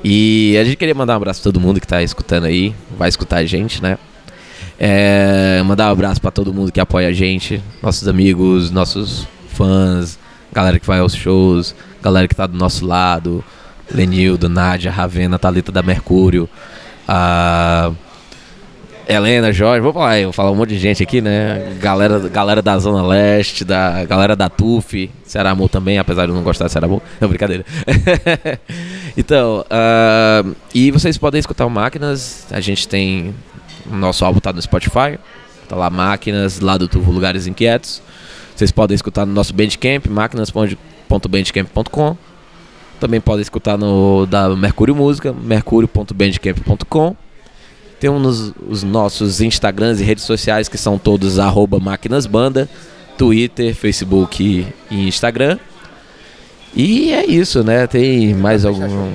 [0.03, 3.07] E a gente queria mandar um abraço pra todo mundo que tá escutando aí, vai
[3.07, 3.97] escutar a gente, né?
[4.79, 10.17] É, mandar um abraço para todo mundo que apoia a gente, nossos amigos, nossos fãs,
[10.51, 13.43] galera que vai aos shows, galera que tá do nosso lado,
[13.93, 16.47] Lenildo, Nádia, Ravena, Thalita da Mercúrio,
[17.07, 17.91] a
[19.09, 21.75] Helena, Jorge, vou falar, vou falar um monte de gente aqui, né?
[21.81, 26.43] Galera, galera da Zona Leste, da galera da TUF, Ceará também, apesar de eu não
[26.43, 27.01] gostar de Ceará Amor.
[27.19, 27.65] Não, brincadeira.
[29.17, 33.33] então, uh, e vocês podem escutar o Máquinas, a gente tem.
[33.89, 35.17] Nosso álbum tá no Spotify,
[35.67, 38.03] tá lá Máquinas, lá do Turvo Lugares Inquietos.
[38.55, 42.17] Vocês podem escutar no nosso Bandcamp, máquinas.bandcamp.com.
[42.99, 47.15] Também podem escutar no da Mercúrio Música, mercurio.bandcamp.com.
[47.99, 52.69] Temos os nossos Instagrams e redes sociais que são todos arroba máquinasbanda,
[53.17, 55.57] Twitter, Facebook e Instagram.
[56.75, 57.87] E é isso, né?
[57.87, 59.11] Tem mais algum.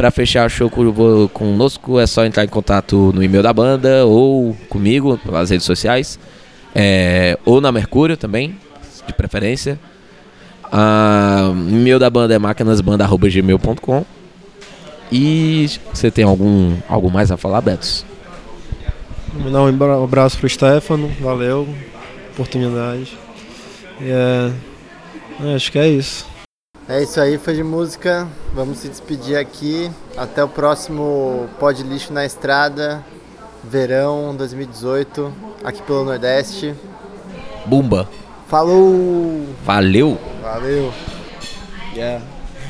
[0.00, 0.70] Para fechar o show
[1.30, 6.18] conosco é só entrar em contato no e-mail da banda ou comigo pelas redes sociais.
[6.74, 8.56] É, ou na Mercúrio também,
[9.06, 9.78] de preferência.
[10.64, 14.06] Uh, meu da banda é máquinasbanda.gmail.com
[15.12, 18.06] E você tem algum algo mais a falar, Betos?
[19.34, 21.68] Vou dar um abraço pro Stefano, valeu,
[22.32, 23.18] oportunidade.
[24.00, 24.50] E é,
[25.44, 26.29] é, acho que é isso.
[26.90, 28.26] É isso aí, foi de música.
[28.52, 29.88] Vamos se despedir aqui.
[30.16, 33.04] Até o próximo Pod Lixo na Estrada,
[33.62, 35.32] verão 2018,
[35.62, 36.74] aqui pelo Nordeste.
[37.64, 38.08] Bumba!
[38.48, 39.46] Falou!
[39.64, 40.18] Valeu!
[40.42, 40.92] Valeu!
[41.94, 42.24] Yeah.